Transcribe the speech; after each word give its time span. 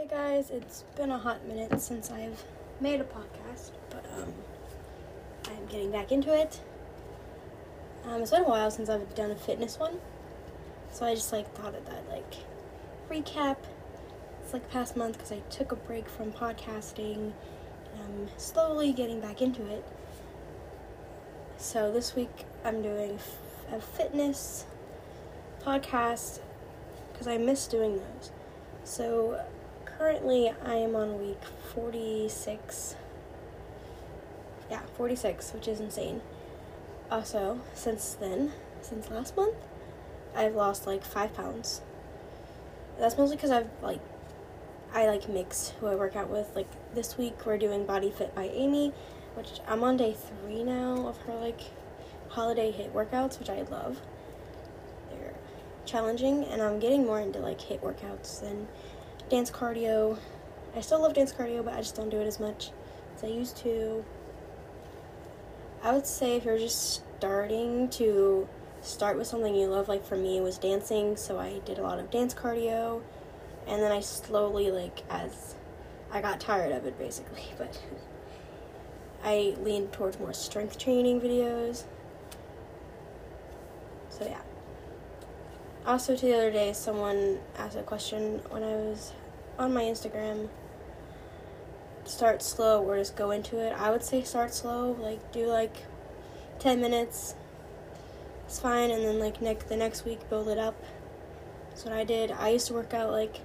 Hey 0.00 0.06
guys, 0.06 0.48
it's 0.48 0.84
been 0.96 1.10
a 1.10 1.18
hot 1.18 1.46
minute 1.46 1.78
since 1.78 2.10
I've 2.10 2.42
made 2.80 3.02
a 3.02 3.04
podcast, 3.04 3.72
but 3.90 4.02
um, 4.16 4.32
I'm 5.44 5.66
getting 5.66 5.90
back 5.90 6.10
into 6.10 6.32
it. 6.32 6.58
Um, 8.06 8.22
it's 8.22 8.30
been 8.30 8.44
a 8.44 8.48
while 8.48 8.70
since 8.70 8.88
I've 8.88 9.14
done 9.14 9.30
a 9.30 9.36
fitness 9.36 9.78
one, 9.78 9.98
so 10.90 11.04
I 11.04 11.14
just 11.14 11.30
like 11.34 11.54
thought 11.54 11.74
of 11.74 11.84
that 11.84 12.08
like 12.08 12.34
recap. 13.10 13.58
It's 14.42 14.54
like 14.54 14.70
past 14.70 14.96
month 14.96 15.18
because 15.18 15.32
I 15.32 15.40
took 15.50 15.70
a 15.70 15.76
break 15.76 16.08
from 16.08 16.32
podcasting. 16.32 17.34
I'm 18.02 18.28
slowly 18.38 18.94
getting 18.94 19.20
back 19.20 19.42
into 19.42 19.66
it. 19.66 19.84
So 21.58 21.92
this 21.92 22.16
week 22.16 22.46
I'm 22.64 22.80
doing 22.80 23.18
a 23.70 23.82
fitness 23.82 24.64
podcast 25.62 26.40
because 27.12 27.28
I 27.28 27.36
miss 27.36 27.66
doing 27.66 27.98
those. 27.98 28.30
So 28.84 29.44
currently 30.00 30.50
I 30.64 30.76
am 30.76 30.96
on 30.96 31.20
week 31.20 31.42
46. 31.74 32.96
Yeah, 34.70 34.80
46, 34.96 35.52
which 35.52 35.68
is 35.68 35.78
insane. 35.78 36.22
Also, 37.10 37.60
since 37.74 38.14
then, 38.14 38.52
since 38.80 39.10
last 39.10 39.36
month, 39.36 39.56
I've 40.34 40.54
lost 40.54 40.86
like 40.86 41.04
five 41.04 41.34
pounds. 41.34 41.82
That's 42.98 43.18
mostly 43.18 43.36
because 43.36 43.50
I've 43.50 43.68
like, 43.82 44.00
I 44.94 45.06
like 45.06 45.28
mix 45.28 45.74
who 45.80 45.86
I 45.86 45.96
work 45.96 46.16
out 46.16 46.30
with. 46.30 46.48
Like 46.56 46.68
this 46.94 47.18
week, 47.18 47.44
we're 47.44 47.58
doing 47.58 47.84
Body 47.84 48.10
Fit 48.10 48.34
by 48.34 48.44
Amy, 48.48 48.94
which 49.34 49.60
I'm 49.68 49.84
on 49.84 49.98
day 49.98 50.16
three 50.16 50.64
now 50.64 51.08
of 51.08 51.18
her 51.24 51.34
like 51.34 51.60
holiday 52.28 52.72
HIIT 52.72 52.92
workouts, 52.92 53.38
which 53.38 53.50
I 53.50 53.62
love. 53.64 54.00
They're 55.10 55.34
challenging, 55.84 56.44
and 56.44 56.62
I'm 56.62 56.80
getting 56.80 57.04
more 57.04 57.20
into 57.20 57.40
like 57.40 57.60
HIIT 57.60 57.80
workouts 57.80 58.40
than 58.40 58.66
dance 59.30 59.50
cardio. 59.50 60.18
I 60.76 60.80
still 60.80 61.00
love 61.00 61.14
dance 61.14 61.32
cardio, 61.32 61.64
but 61.64 61.74
I 61.74 61.78
just 61.78 61.94
don't 61.94 62.10
do 62.10 62.20
it 62.20 62.26
as 62.26 62.38
much 62.38 62.70
as 63.16 63.24
I 63.24 63.28
used 63.28 63.56
to. 63.58 64.04
I 65.82 65.92
would 65.92 66.06
say 66.06 66.36
if 66.36 66.44
you're 66.44 66.58
just 66.58 67.02
starting 67.18 67.88
to 67.90 68.46
start 68.82 69.16
with 69.16 69.26
something 69.26 69.54
you 69.54 69.68
love, 69.68 69.88
like 69.88 70.04
for 70.04 70.16
me, 70.16 70.36
it 70.36 70.42
was 70.42 70.58
dancing, 70.58 71.16
so 71.16 71.38
I 71.38 71.60
did 71.64 71.78
a 71.78 71.82
lot 71.82 71.98
of 71.98 72.10
dance 72.10 72.34
cardio, 72.34 73.02
and 73.66 73.80
then 73.82 73.92
I 73.92 74.00
slowly, 74.00 74.70
like, 74.70 75.02
as 75.08 75.54
I 76.10 76.20
got 76.20 76.40
tired 76.40 76.72
of 76.72 76.84
it 76.86 76.98
basically, 76.98 77.44
but 77.58 77.80
I 79.22 79.54
leaned 79.62 79.92
towards 79.92 80.18
more 80.18 80.32
strength 80.32 80.76
training 80.76 81.20
videos. 81.20 81.84
So, 84.08 84.26
yeah. 84.26 84.40
Also, 85.86 86.14
to 86.14 86.26
the 86.26 86.34
other 86.34 86.50
day, 86.50 86.72
someone 86.72 87.38
asked 87.56 87.76
a 87.76 87.82
question 87.82 88.42
when 88.50 88.62
I 88.62 88.74
was 88.74 89.12
on 89.60 89.74
my 89.74 89.82
Instagram 89.82 90.48
start 92.06 92.42
slow 92.42 92.82
or 92.82 92.96
just 92.96 93.14
go 93.14 93.30
into 93.30 93.58
it. 93.58 93.72
I 93.78 93.90
would 93.90 94.02
say 94.02 94.22
start 94.22 94.54
slow, 94.54 94.96
like 94.98 95.32
do 95.32 95.46
like 95.46 95.76
10 96.58 96.80
minutes. 96.80 97.34
It's 98.46 98.58
fine 98.58 98.90
and 98.90 99.04
then 99.04 99.20
like 99.20 99.40
next 99.40 99.68
the 99.68 99.76
next 99.76 100.04
week 100.04 100.28
build 100.28 100.48
it 100.48 100.58
up. 100.58 100.82
That's 101.68 101.84
what 101.84 101.92
I 101.92 102.04
did. 102.04 102.32
I 102.32 102.48
used 102.48 102.66
to 102.68 102.74
work 102.74 102.94
out 102.94 103.10
like 103.10 103.36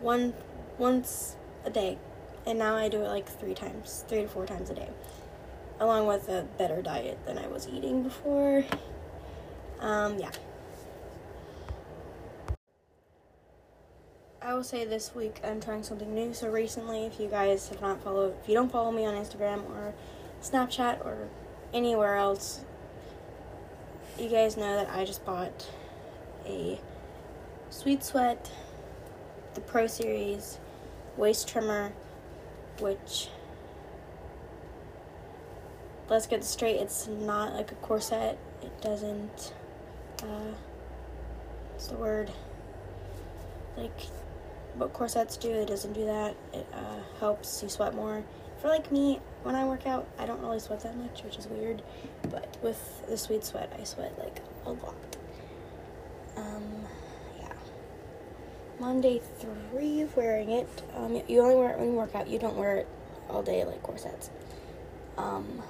one 0.00 0.34
once 0.76 1.34
a 1.64 1.70
day 1.70 1.98
and 2.46 2.58
now 2.58 2.76
I 2.76 2.88
do 2.88 3.02
it 3.02 3.08
like 3.08 3.26
3 3.26 3.54
times, 3.54 4.04
3 4.06 4.22
to 4.22 4.28
4 4.28 4.46
times 4.46 4.70
a 4.70 4.74
day. 4.74 4.90
Along 5.80 6.06
with 6.06 6.28
a 6.28 6.46
better 6.58 6.82
diet 6.82 7.18
than 7.24 7.38
I 7.38 7.46
was 7.46 7.66
eating 7.66 8.02
before. 8.02 8.64
Um 9.80 10.18
yeah. 10.18 10.30
I 14.48 14.54
will 14.54 14.64
say 14.64 14.86
this 14.86 15.14
week 15.14 15.40
I'm 15.44 15.60
trying 15.60 15.82
something 15.82 16.14
new. 16.14 16.32
So 16.32 16.48
recently, 16.48 17.04
if 17.04 17.20
you 17.20 17.28
guys 17.28 17.68
have 17.68 17.82
not 17.82 18.02
followed, 18.02 18.34
if 18.42 18.48
you 18.48 18.54
don't 18.54 18.72
follow 18.72 18.90
me 18.90 19.04
on 19.04 19.12
Instagram 19.12 19.68
or 19.68 19.92
Snapchat 20.42 21.04
or 21.04 21.28
anywhere 21.74 22.16
else, 22.16 22.64
you 24.18 24.30
guys 24.30 24.56
know 24.56 24.74
that 24.74 24.88
I 24.88 25.04
just 25.04 25.22
bought 25.26 25.68
a 26.46 26.80
Sweet 27.68 28.02
Sweat, 28.02 28.50
the 29.52 29.60
Pro 29.60 29.86
Series 29.86 30.58
waist 31.18 31.46
trimmer, 31.46 31.92
which 32.80 33.28
let's 36.08 36.26
get 36.26 36.42
straight, 36.42 36.76
it's 36.76 37.06
not 37.06 37.52
like 37.52 37.70
a 37.70 37.74
corset. 37.74 38.38
It 38.62 38.80
doesn't. 38.80 39.52
Uh, 40.22 40.54
what's 41.74 41.88
the 41.88 41.96
word? 41.96 42.30
Like 43.76 44.00
what 44.78 44.92
corsets 44.92 45.36
do. 45.36 45.50
It 45.50 45.66
doesn't 45.66 45.92
do 45.92 46.04
that. 46.06 46.36
It 46.52 46.66
uh, 46.72 47.00
helps 47.18 47.62
you 47.62 47.68
sweat 47.68 47.94
more. 47.94 48.24
For 48.60 48.68
like 48.68 48.90
me, 48.90 49.20
when 49.42 49.54
I 49.54 49.64
work 49.64 49.86
out, 49.86 50.06
I 50.18 50.26
don't 50.26 50.40
really 50.40 50.58
sweat 50.58 50.80
that 50.82 50.96
much, 50.96 51.22
which 51.22 51.36
is 51.36 51.46
weird. 51.46 51.82
But 52.30 52.56
with 52.62 53.06
the 53.08 53.16
sweet 53.16 53.44
sweat, 53.44 53.72
I 53.78 53.84
sweat 53.84 54.18
like 54.18 54.40
a 54.66 54.70
lot. 54.70 55.16
Um, 56.36 56.86
yeah. 57.38 57.52
Monday 58.80 59.20
three 59.38 60.00
of 60.00 60.16
wearing 60.16 60.50
it. 60.50 60.68
Um, 60.96 61.20
you 61.28 61.40
only 61.40 61.56
wear 61.56 61.70
it 61.70 61.78
when 61.78 61.88
you 61.88 61.94
work 61.94 62.14
out. 62.14 62.28
You 62.28 62.38
don't 62.38 62.56
wear 62.56 62.76
it 62.78 62.88
all 63.28 63.42
day 63.42 63.64
like 63.64 63.82
corsets. 63.82 64.30
Um, 65.16 65.62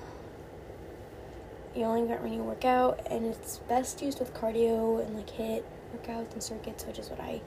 you 1.75 1.85
only 1.85 2.03
wear 2.03 2.17
it 2.17 2.23
when 2.23 2.33
you 2.33 2.43
work 2.43 2.65
out, 2.65 3.07
and 3.11 3.27
it's 3.27 3.59
best 3.69 4.03
used 4.03 4.19
with 4.19 4.35
cardio 4.35 5.05
and 5.05 5.15
like 5.15 5.29
HIIT 5.29 5.63
workouts 5.95 6.33
and 6.33 6.43
circuits, 6.43 6.85
which 6.87 6.99
is 6.99 7.09
what 7.09 7.21
I 7.21 7.41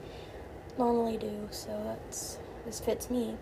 normally 0.78 1.18
do, 1.18 1.48
so 1.52 1.70
that's 1.86 2.38
this 2.66 2.80
fits 2.80 3.10
me. 3.10 3.36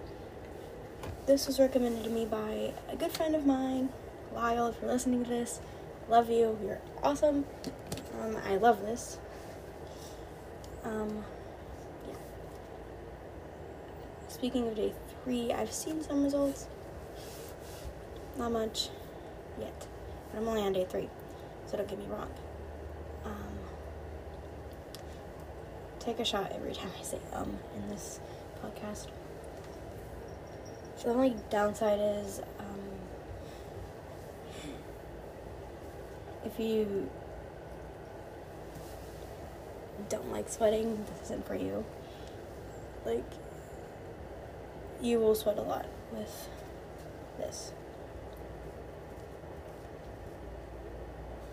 This 1.25 1.47
was 1.47 1.59
recommended 1.59 2.03
to 2.03 2.09
me 2.09 2.25
by 2.25 2.73
a 2.89 2.95
good 2.95 3.11
friend 3.11 3.35
of 3.35 3.45
mine, 3.45 3.89
Lyle. 4.33 4.67
If 4.67 4.77
you're 4.81 4.91
listening 4.91 5.23
to 5.23 5.29
this, 5.29 5.61
love 6.09 6.29
you. 6.29 6.57
You're 6.63 6.79
awesome. 7.03 7.45
Um, 8.19 8.37
I 8.45 8.55
love 8.55 8.81
this. 8.81 9.19
Um, 10.83 11.23
yeah. 12.07 12.15
Speaking 14.27 14.67
of 14.67 14.75
day 14.75 14.93
three, 15.23 15.51
I've 15.51 15.71
seen 15.71 16.01
some 16.01 16.23
results. 16.23 16.67
Not 18.37 18.51
much 18.51 18.89
yet, 19.59 19.85
but 20.31 20.39
I'm 20.39 20.47
only 20.47 20.61
on 20.61 20.73
day 20.73 20.85
three, 20.89 21.09
so 21.67 21.77
don't 21.77 21.87
get 21.87 21.99
me 21.99 22.05
wrong. 22.07 22.31
Um, 23.25 23.59
take 25.99 26.19
a 26.19 26.25
shot 26.25 26.51
every 26.55 26.73
time 26.73 26.91
I 26.99 27.03
say 27.03 27.19
um 27.33 27.57
in 27.75 27.89
this 27.89 28.19
podcast. 28.63 29.07
So 30.97 31.07
the 31.07 31.13
only 31.13 31.35
downside 31.49 31.99
is 31.99 32.41
um, 32.59 32.79
if 36.43 36.59
you 36.59 37.09
don't 40.09 40.29
like 40.31 40.49
sweating, 40.49 41.05
this 41.05 41.25
isn't 41.25 41.47
for 41.47 41.55
you. 41.55 41.85
Like, 43.05 43.31
you 45.01 45.19
will 45.19 45.35
sweat 45.35 45.57
a 45.57 45.61
lot 45.61 45.85
with 46.11 46.49
this. 47.37 47.71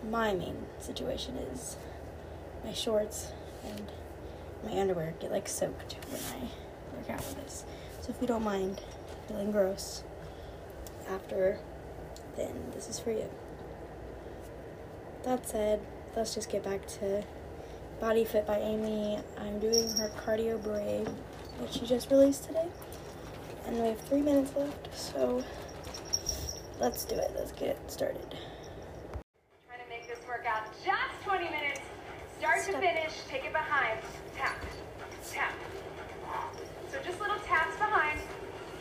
My 0.09 0.33
main 0.33 0.65
situation 0.79 1.37
is 1.37 1.77
my 2.65 2.73
shorts 2.73 3.31
and 3.65 3.91
my 4.65 4.79
underwear 4.79 5.13
get 5.19 5.31
like 5.31 5.47
soaked 5.47 5.95
when 6.09 6.21
I 6.41 6.95
work 6.95 7.09
out 7.09 7.19
with 7.19 7.43
this. 7.43 7.65
So 8.01 8.11
if 8.11 8.21
you 8.21 8.27
don't 8.27 8.43
mind 8.43 8.81
feeling 9.27 9.51
gross 9.51 10.03
after, 11.09 11.59
then 12.35 12.53
this 12.73 12.89
is 12.89 12.99
for 12.99 13.11
you. 13.11 13.29
That 15.23 15.47
said, 15.47 15.81
let's 16.15 16.33
just 16.33 16.49
get 16.49 16.63
back 16.63 16.87
to 16.99 17.23
Body 17.99 18.23
Fit 18.25 18.45
by 18.45 18.59
Amy. 18.59 19.19
I'm 19.37 19.59
doing 19.59 19.89
her 19.97 20.11
cardio 20.25 20.63
beret, 20.63 21.07
which 21.59 21.71
she 21.71 21.85
just 21.85 22.11
released 22.11 22.45
today. 22.45 22.67
And 23.65 23.77
we 23.79 23.87
have 23.87 23.99
three 24.01 24.21
minutes 24.21 24.55
left, 24.55 24.87
so 24.95 25.43
let's 26.79 27.03
do 27.03 27.15
it. 27.15 27.33
Let's 27.35 27.51
get 27.51 27.91
started. 27.91 28.35
Trying 29.67 29.83
to 29.83 29.89
make 29.89 30.07
this 30.07 30.25
workout 30.27 30.63
just 30.85 31.23
20 31.25 31.43
minutes. 31.45 31.81
Start 32.39 32.63
to 32.65 32.73
finish, 32.73 33.13
take 33.27 33.45
it 33.45 33.51
behind. 33.51 33.99
Tap, 34.35 34.63
tap. 35.29 35.53
So 36.91 36.99
just 37.03 37.19
little 37.19 37.39
taps 37.39 37.75
behind. 37.77 38.19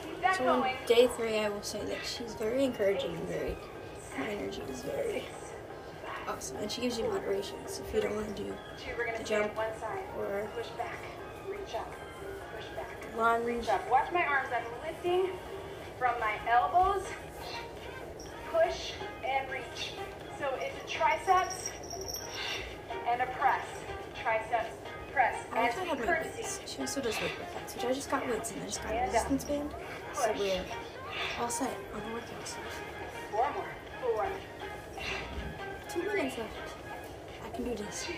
Keep 0.02 0.20
that 0.20 0.24
So 0.36 0.48
on 0.48 0.68
day 0.86 1.08
three, 1.16 1.38
I 1.38 1.48
will 1.48 1.62
say 1.62 1.82
that 1.86 2.04
she's 2.04 2.34
very 2.34 2.64
encouraging 2.64 3.14
and 3.16 3.26
very, 3.26 3.56
her 4.16 4.24
energy 4.24 4.62
is 4.70 4.82
very 4.82 5.24
awesome. 6.28 6.58
And 6.58 6.70
she 6.70 6.82
gives 6.82 6.98
you 6.98 7.04
moderation, 7.04 7.56
so 7.66 7.82
if 7.88 7.94
you 7.94 8.02
don't 8.02 8.14
want 8.14 8.36
to 8.36 8.42
do 8.42 8.54
the 9.16 9.24
jump 9.24 9.56
one 9.56 9.68
side. 9.80 10.04
or 10.18 10.46
Push 10.54 10.68
back, 10.76 10.98
reach 11.48 11.74
up, 11.74 11.90
push 12.54 12.66
back, 12.76 13.16
lunge, 13.16 13.46
reach 13.46 13.68
up. 13.68 13.90
Watch 13.90 14.12
my 14.12 14.26
arms. 14.26 14.48
I'm 14.54 14.64
lifting 14.86 15.30
from 15.98 16.20
my 16.20 16.38
elbows. 16.50 17.06
Push 18.52 18.92
and 19.24 19.50
reach. 19.50 19.92
So 20.38 20.50
it's 20.60 20.84
a 20.84 20.86
triceps 20.86 21.70
and 23.08 23.22
a 23.22 23.26
press. 23.38 23.64
Triceps, 24.22 24.74
press. 25.12 25.46
I 25.52 25.70
some 25.70 25.86
have 25.86 26.00
weights. 26.00 26.60
She 26.66 26.80
also 26.80 27.00
does 27.00 27.18
weight 27.22 27.30
workouts, 27.40 27.74
which 27.74 27.84
I 27.86 27.92
just 27.94 28.10
got 28.10 28.28
weights 28.28 28.52
and 28.52 28.62
I 28.62 28.66
just 28.66 28.82
got 28.82 28.92
a 28.92 29.00
resistance 29.06 29.44
band. 29.44 29.70
Uh, 29.72 29.78
So 30.16 30.32
we're 30.38 30.64
all 31.40 31.48
set 31.48 31.76
on 31.94 32.00
the 32.08 32.14
workout. 32.14 32.48
Four 33.30 33.46
more. 33.54 33.66
Four, 34.00 34.26
Two 35.88 36.02
minutes 36.02 36.38
left. 36.38 36.50
I 37.44 37.48
can 37.50 37.64
do 37.64 37.74
this. 37.74 38.06
two. 38.06 38.12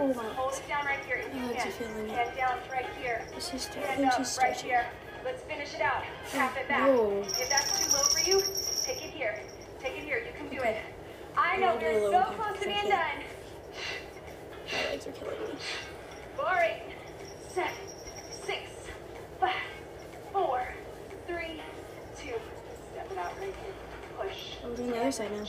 Oh 0.00 0.06
wow. 0.06 0.22
Hold 0.36 0.52
it 0.54 0.62
down 0.68 0.84
right 0.84 1.04
here 1.06 1.16
if 1.24 1.34
you 1.34 1.40
Oh, 1.44 1.54
can. 1.54 1.70
feeling. 1.72 2.08
Hand 2.08 2.36
down 2.36 2.58
right 2.72 2.86
here. 3.00 3.26
It's 3.36 3.50
just 3.50 3.70
I 3.76 3.80
Hand 3.80 4.04
up 4.06 4.26
right 4.42 4.56
here. 4.60 4.86
Let's 5.24 5.42
finish 5.42 5.74
it 5.74 5.80
out. 5.80 6.02
Oh, 6.04 6.28
Tap 6.32 6.56
it 6.56 6.68
back. 6.68 6.88
Whoa. 6.88 7.22
If 7.22 7.48
that's 7.50 7.78
too 7.90 7.96
low 7.96 8.02
for 8.04 8.20
you, 8.28 8.40
take 8.84 9.04
it 9.04 9.10
here. 9.10 9.40
Take 9.80 9.96
it 9.98 10.04
here. 10.04 10.18
You 10.18 10.32
can 10.36 10.48
do 10.48 10.58
Okay. 10.60 10.70
it. 10.78 10.82
I 11.36 11.56
know 11.56 11.74
gonna 11.74 11.80
do 11.80 11.86
a 11.86 12.00
you're 12.00 12.12
so 12.12 12.30
close 12.32 12.58
to 12.60 12.64
being 12.64 12.88
done. 12.88 13.22
My 14.72 14.84
legs 14.90 15.06
are 15.06 15.12
killing 15.12 15.40
me. 15.40 15.54
Four, 16.36 16.58
eight, 16.62 16.82
seven, 17.48 17.72
six, 18.44 18.70
five, 19.40 19.52
four, 20.32 20.62
three, 21.26 21.60
two. 22.16 22.34
Step 22.92 23.10
it 23.10 23.18
out 23.18 23.32
right 23.40 23.46
here. 23.46 23.74
Push. 24.20 24.57
I'm 24.68 24.74
doing 24.74 24.90
the 24.90 25.00
other 25.00 25.12
side 25.12 25.32
now. 25.32 25.44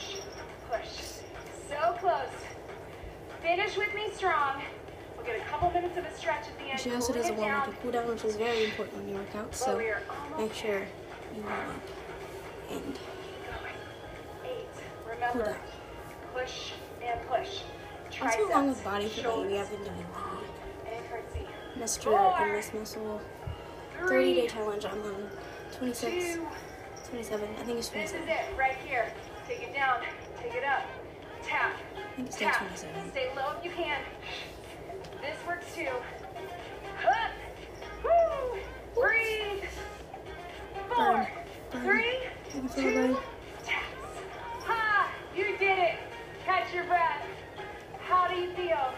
Push. 0.71 1.19
So 1.67 1.95
close. 1.99 2.29
Finish 3.41 3.77
with 3.77 3.93
me 3.93 4.09
strong. 4.13 4.61
We'll 5.17 5.25
get 5.25 5.41
a 5.41 5.43
couple 5.45 5.71
minutes 5.71 5.97
of 5.97 6.05
a 6.05 6.15
stretch 6.15 6.45
at 6.47 6.57
the 6.57 6.65
end. 6.71 6.79
She 6.79 6.91
also 6.93 7.11
Cooling 7.11 7.27
does 7.29 7.37
a 7.37 7.41
warm 7.41 7.55
up 7.55 7.67
and 7.67 7.81
cool 7.81 7.91
down, 7.91 8.07
which 8.07 8.23
is 8.23 8.35
very 8.37 8.63
important 8.65 8.95
when 8.97 9.09
you 9.09 9.15
work 9.15 9.35
out. 9.35 9.53
So 9.53 9.77
we 9.77 9.89
are 9.89 10.01
almost 10.09 10.39
make 10.39 10.53
sure 10.53 10.81
you 11.35 11.41
warm 11.41 11.53
up 11.53 11.81
and 12.71 12.99
cool 14.43 15.13
Remember, 15.13 15.45
down. 15.45 15.55
push 16.33 16.71
and 17.03 17.19
push. 17.27 17.61
Also 18.21 18.47
along 18.47 18.69
with 18.69 18.81
Triceps, 18.81 18.83
body 18.83 19.07
fat, 19.09 19.37
we 19.47 19.53
have 19.55 19.69
been 19.69 19.79
doing 19.83 20.05
and 20.87 21.09
curtsy. 21.09 21.45
the 21.75 21.83
Mr. 21.83 22.41
and 22.41 22.51
Miss 22.53 22.73
Muscle 22.73 23.21
30 24.07 24.33
day 24.33 24.47
challenge. 24.47 24.85
I'm 24.85 25.01
on 25.01 25.29
26, 25.77 26.35
Two. 26.35 26.47
27. 27.09 27.49
I 27.59 27.63
think 27.63 27.79
it's 27.79 27.89
27. 27.89 28.25
This 28.27 28.35
is 28.35 28.39
it, 28.39 28.57
right 28.57 28.77
here. 28.85 29.11
Take 29.47 29.63
it 29.63 29.73
down, 29.73 30.01
take 30.39 30.53
it 30.53 30.63
up. 30.63 30.83
Tap. 31.43 31.73
I 31.95 32.15
think 32.15 32.27
it's 32.27 32.37
tap. 32.37 32.57
27. 32.57 33.11
Stay 33.11 33.31
low 33.35 33.53
if 33.57 33.65
you 33.65 33.71
can. 33.71 33.99
This 35.21 35.35
works 35.47 35.65
too. 35.73 35.87
Up. 37.07 37.31
Woo. 38.03 38.59
Breathe. 39.01 39.63
Four, 40.87 41.27
Burn. 41.71 41.83
Burn. 41.83 41.83
three, 41.83 42.81
two, 42.83 43.17
taps. 43.65 43.85
Ha! 44.65 45.09
You 45.35 45.45
did 45.57 45.79
it. 45.79 45.95
Catch 46.45 46.73
your 46.73 46.83
breath. 46.85 47.25
How 48.07 48.27
do 48.27 48.35
you 48.35 48.51
feel? 48.51 48.93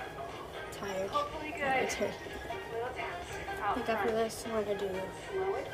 Tired. 0.71 1.09
Hopefully 1.09 1.51
good. 1.51 1.61
legs 1.61 1.93
hurt. 1.93 2.11
Little 2.73 2.89
taps. 2.95 3.27
I 3.63 3.73
think 3.73 3.89
oh, 3.89 3.91
after 3.93 4.11
this, 4.11 4.43
I'm 4.47 4.63
gonna 4.63 4.77
do 4.77 4.89
Slow 5.31 5.55
it 5.55 5.65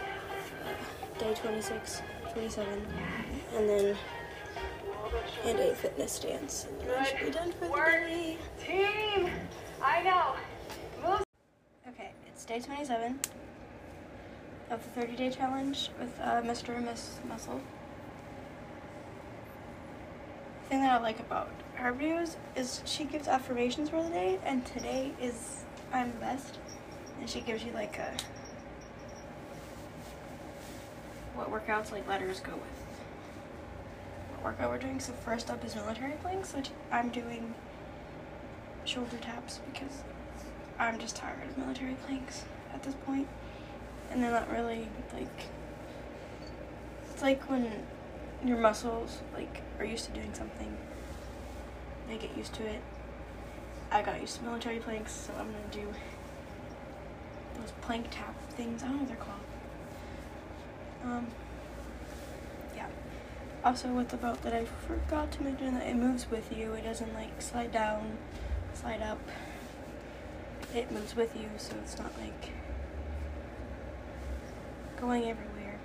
down. 1.19 1.33
day 1.33 1.33
26, 1.39 2.01
27, 2.37 2.85
and 3.55 3.67
then 3.67 3.97
and 5.43 5.59
a 5.59 5.73
fitness 5.73 6.19
dance. 6.19 6.67
And 6.69 6.89
then 6.89 6.99
I 6.99 7.03
should 7.03 7.25
be 7.25 7.31
done 7.31 7.51
for 7.53 7.65
the 7.65 7.73
day. 7.73 8.37
Team. 8.63 9.31
I 9.81 10.03
know. 10.03 10.35
Move 11.01 11.23
Okay, 11.87 12.11
it's 12.27 12.45
day 12.45 12.59
27 12.59 13.19
of 14.69 14.83
the 14.83 15.01
30 15.01 15.15
day 15.15 15.29
challenge 15.31 15.89
with 15.99 16.13
uh, 16.21 16.41
Mr. 16.43 16.75
and 16.75 16.85
Miss 16.85 17.17
Muscle. 17.27 17.59
The 20.63 20.69
thing 20.69 20.81
that 20.81 20.99
I 20.99 21.01
like 21.01 21.19
about 21.19 21.49
her 21.73 21.91
videos 21.91 22.35
is 22.55 22.83
she 22.85 23.05
gives 23.05 23.27
affirmations 23.27 23.89
for 23.89 24.03
the 24.03 24.09
day, 24.09 24.37
and 24.45 24.63
today 24.63 25.11
is 25.19 25.63
I'm 25.91 26.11
the 26.11 26.19
best. 26.19 26.59
And 27.19 27.27
she 27.27 27.41
gives 27.41 27.63
you 27.63 27.71
like 27.71 27.97
a 27.97 28.15
what 31.37 31.51
workouts 31.51 31.91
like 31.91 32.07
letters 32.07 32.39
go 32.39 32.53
with 32.53 32.87
what 34.31 34.43
workout 34.43 34.71
we're 34.71 34.77
doing. 34.79 34.99
So 34.99 35.13
first 35.13 35.49
up 35.49 35.63
is 35.63 35.75
military 35.75 36.13
planks, 36.21 36.53
which 36.53 36.71
I'm 36.91 37.09
doing 37.09 37.53
shoulder 38.85 39.17
taps 39.17 39.59
because 39.71 40.03
I'm 40.79 40.97
just 40.99 41.15
tired 41.15 41.47
of 41.47 41.57
military 41.57 41.95
planks 42.05 42.43
at 42.73 42.83
this 42.83 42.95
point, 43.05 43.27
and 44.11 44.23
they're 44.23 44.31
not 44.31 44.51
really 44.51 44.87
like. 45.13 45.43
It's 47.11 47.21
like 47.21 47.49
when 47.49 47.85
your 48.43 48.57
muscles 48.57 49.19
like 49.33 49.61
are 49.79 49.85
used 49.85 50.05
to 50.05 50.11
doing 50.11 50.33
something, 50.33 50.77
they 52.07 52.17
get 52.17 52.35
used 52.37 52.53
to 52.55 52.65
it. 52.65 52.81
I 53.91 54.01
got 54.01 54.19
used 54.21 54.37
to 54.37 54.43
military 54.43 54.79
planks, 54.79 55.11
so 55.11 55.33
I'm 55.39 55.47
gonna 55.47 55.57
do 55.71 55.87
those 57.59 57.71
plank 57.81 58.07
tap 58.11 58.35
things. 58.51 58.83
I 58.83 58.87
don't 58.87 58.95
know 58.95 58.99
what 59.03 59.07
they're 59.07 59.17
called. 59.17 59.39
Um. 61.07 61.27
Yeah. 62.75 62.87
Also, 63.63 63.89
with 63.93 64.09
the 64.09 64.17
belt 64.17 64.41
that 64.43 64.53
I 64.53 64.65
forgot 64.65 65.31
to 65.33 65.43
mention 65.43 65.73
that 65.75 65.87
it 65.87 65.95
moves 65.95 66.29
with 66.29 66.55
you. 66.55 66.73
It 66.73 66.83
doesn't 66.83 67.13
like 67.13 67.41
slide 67.41 67.71
down, 67.71 68.17
slide 68.73 69.01
up 69.01 69.19
it 70.73 70.91
moves 70.91 71.15
with 71.15 71.35
you, 71.35 71.49
so 71.57 71.75
it's 71.81 71.97
not 71.97 72.11
like 72.19 72.51
going 74.99 75.23
everywhere. 75.23 75.79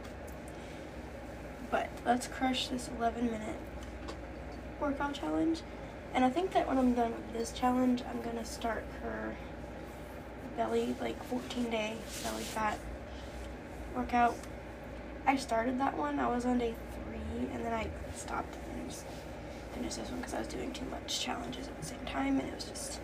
But 1.71 1.89
let's 2.05 2.27
crush 2.27 2.69
this 2.69 2.91
11 2.99 3.27
minute 3.27 3.57
workout 4.81 5.15
challenge. 5.15 5.63
And 6.15 6.25
I 6.25 6.31
think 6.31 6.53
that 6.53 6.69
when 6.69 6.79
I'm 6.79 6.95
done 6.95 7.13
with 7.13 7.33
this 7.33 7.53
challenge, 7.53 8.03
I'm 8.09 8.21
gonna 8.23 8.45
start 8.45 8.85
her 9.03 9.35
belly, 10.57 10.95
like 11.01 11.23
14 11.25 11.71
day 11.71 11.97
belly 12.23 12.43
fat 12.43 12.79
workout. 13.95 14.37
I 15.27 15.37
started 15.37 15.79
that 15.81 15.97
one, 15.97 16.19
I 16.19 16.29
was 16.29 16.45
on 16.45 16.59
day 16.59 16.75
three, 16.95 17.49
and 17.53 17.65
then 17.65 17.73
I 17.73 17.89
stopped 18.15 18.57
and 18.75 18.89
just 18.91 19.05
finished 19.73 19.97
this 19.97 20.11
one 20.11 20.19
because 20.19 20.35
I 20.35 20.39
was 20.39 20.49
doing 20.49 20.73
too 20.73 20.85
much 20.87 21.21
challenges 21.21 21.69
at 21.69 21.79
the 21.81 21.87
same 21.87 22.05
time, 22.07 22.39
and 22.39 22.49
it 22.49 22.55
was 22.55 22.65
just 22.65 23.01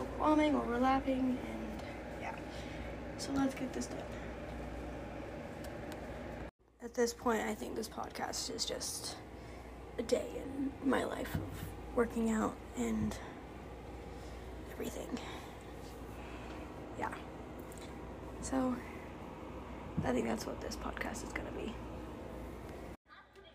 overwhelming, 0.00 0.54
overlapping, 0.54 1.38
and 1.50 1.82
yeah. 2.20 2.34
So 3.18 3.32
let's 3.32 3.54
get 3.54 3.72
this 3.72 3.86
done. 3.86 3.98
At 6.82 6.94
this 6.94 7.12
point, 7.12 7.40
I 7.40 7.54
think 7.54 7.74
this 7.74 7.88
podcast 7.88 8.54
is 8.54 8.64
just 8.64 9.16
a 9.98 10.02
day 10.02 10.26
in 10.36 10.72
my 10.88 11.04
life 11.04 11.34
of 11.34 11.96
working 11.96 12.30
out 12.30 12.54
and 12.76 13.16
everything. 14.72 15.18
Yeah. 16.98 17.12
So 18.42 18.76
I 20.06 20.12
think 20.12 20.26
that's 20.28 20.46
what 20.46 20.60
this 20.60 20.76
podcast 20.76 21.24
is 21.24 21.32
to 21.48 21.52
be. 21.58 21.74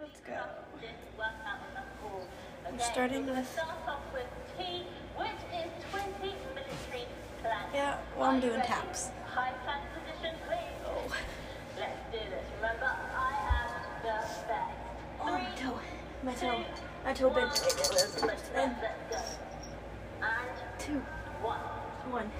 Let's 0.02 0.20
go. 0.20 0.34
We're 2.70 2.80
starting 2.80 3.26
with- 3.26 3.48
Start 3.50 3.70
off 3.88 4.02
with 4.14 4.28
T, 4.58 4.84
which 5.16 5.30
is 5.54 5.72
20 5.92 6.36
military 6.54 7.08
planks. 7.42 7.74
Yeah, 7.74 7.98
well, 8.18 8.32
I'm 8.32 8.40
doing 8.42 8.60
taps. 8.62 9.12
Oh, 15.24 15.32
my 15.32 15.50
toe. 15.56 15.80
My 16.24 16.34
toe. 16.34 16.64
My 17.06 17.14
toe 17.14 17.30
bent. 17.30 17.64
And 18.56 18.76
Two. 20.80 21.02
one, 21.42 21.60
One. 22.12 22.32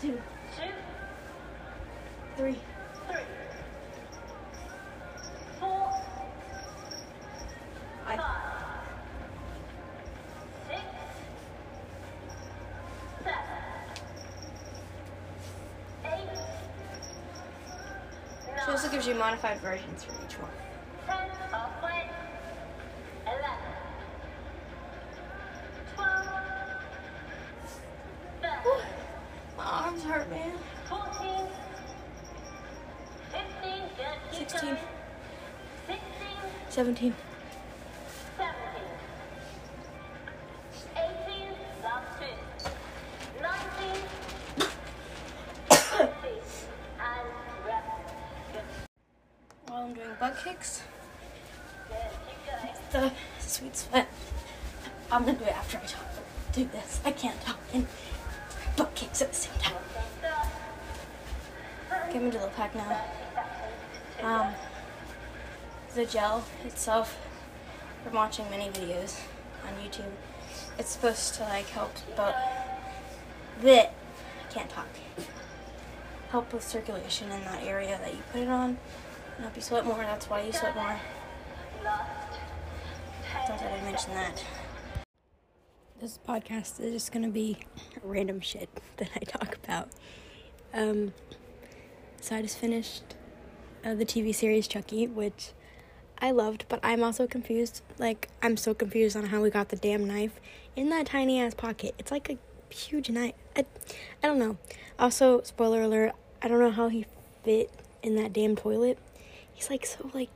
Two. 0.00 0.20
two, 0.56 0.72
three, 2.36 2.56
four, 5.60 5.90
Five. 8.04 8.18
five, 8.18 8.52
six, 10.68 10.82
seven, 13.24 13.36
eight, 16.04 16.28
She 18.64 18.70
also 18.70 18.88
gives 18.90 19.06
you 19.06 19.14
modified 19.26 19.60
versions 19.60 20.04
for 20.04 20.12
each 20.24 20.34
one. 20.38 20.50
My 29.56 29.64
arms 29.64 30.04
hurt, 30.04 30.30
man. 30.30 30.52
fourteen, 30.88 31.48
fifteen, 33.32 33.82
good, 33.96 34.18
keep 34.30 34.48
16. 34.48 34.70
going, 34.70 34.80
sixteen, 35.88 36.38
17. 36.68 37.12
17, 37.12 37.14
gel 66.06 66.44
itself, 66.64 67.18
from 68.04 68.14
watching 68.14 68.48
many 68.50 68.68
videos 68.68 69.18
on 69.66 69.74
YouTube, 69.82 70.12
it's 70.78 70.90
supposed 70.90 71.34
to 71.34 71.42
like 71.42 71.66
help, 71.68 71.92
but 72.16 72.36
that 73.62 73.94
I 74.48 74.52
can't 74.52 74.70
talk. 74.70 74.86
Help 76.30 76.52
with 76.52 76.62
circulation 76.62 77.30
in 77.30 77.40
that 77.42 77.62
area 77.64 77.98
that 77.98 78.12
you 78.12 78.20
put 78.32 78.42
it 78.42 78.48
on, 78.48 78.78
and 79.36 79.40
help 79.40 79.56
you 79.56 79.62
sweat 79.62 79.84
more. 79.84 79.96
That's 79.98 80.28
why 80.28 80.42
you 80.42 80.52
sweat 80.52 80.74
more. 80.74 80.98
I 81.84 83.46
thought 83.46 83.58
that 83.60 83.80
I 83.80 83.84
mentioned 83.84 84.16
that. 84.16 84.44
This 86.00 86.18
podcast 86.28 86.80
is 86.80 86.92
just 86.92 87.12
gonna 87.12 87.28
be 87.30 87.58
random 88.02 88.40
shit 88.40 88.68
that 88.98 89.10
I 89.16 89.20
talk 89.20 89.56
about. 89.64 89.88
Um, 90.74 91.14
so 92.20 92.36
I 92.36 92.42
just 92.42 92.58
finished 92.58 93.14
uh, 93.84 93.94
the 93.94 94.04
TV 94.04 94.34
series 94.34 94.68
Chucky, 94.68 95.06
which 95.06 95.52
I 96.18 96.30
loved, 96.30 96.64
but 96.68 96.80
I'm 96.82 97.02
also 97.02 97.26
confused. 97.26 97.82
Like, 97.98 98.28
I'm 98.42 98.56
so 98.56 98.74
confused 98.74 99.16
on 99.16 99.26
how 99.26 99.42
we 99.42 99.50
got 99.50 99.68
the 99.68 99.76
damn 99.76 100.06
knife 100.06 100.40
in 100.74 100.88
that 100.90 101.06
tiny 101.06 101.40
ass 101.40 101.54
pocket. 101.54 101.94
It's 101.98 102.10
like 102.10 102.30
a 102.30 102.38
huge 102.72 103.10
knife. 103.10 103.34
I, 103.54 103.64
I 104.22 104.26
don't 104.26 104.38
know. 104.38 104.56
Also, 104.98 105.42
spoiler 105.42 105.82
alert, 105.82 106.12
I 106.42 106.48
don't 106.48 106.60
know 106.60 106.70
how 106.70 106.88
he 106.88 107.06
fit 107.44 107.70
in 108.02 108.16
that 108.16 108.32
damn 108.32 108.56
toilet. 108.56 108.98
He's 109.52 109.68
like 109.68 109.84
so, 109.84 110.10
like, 110.14 110.30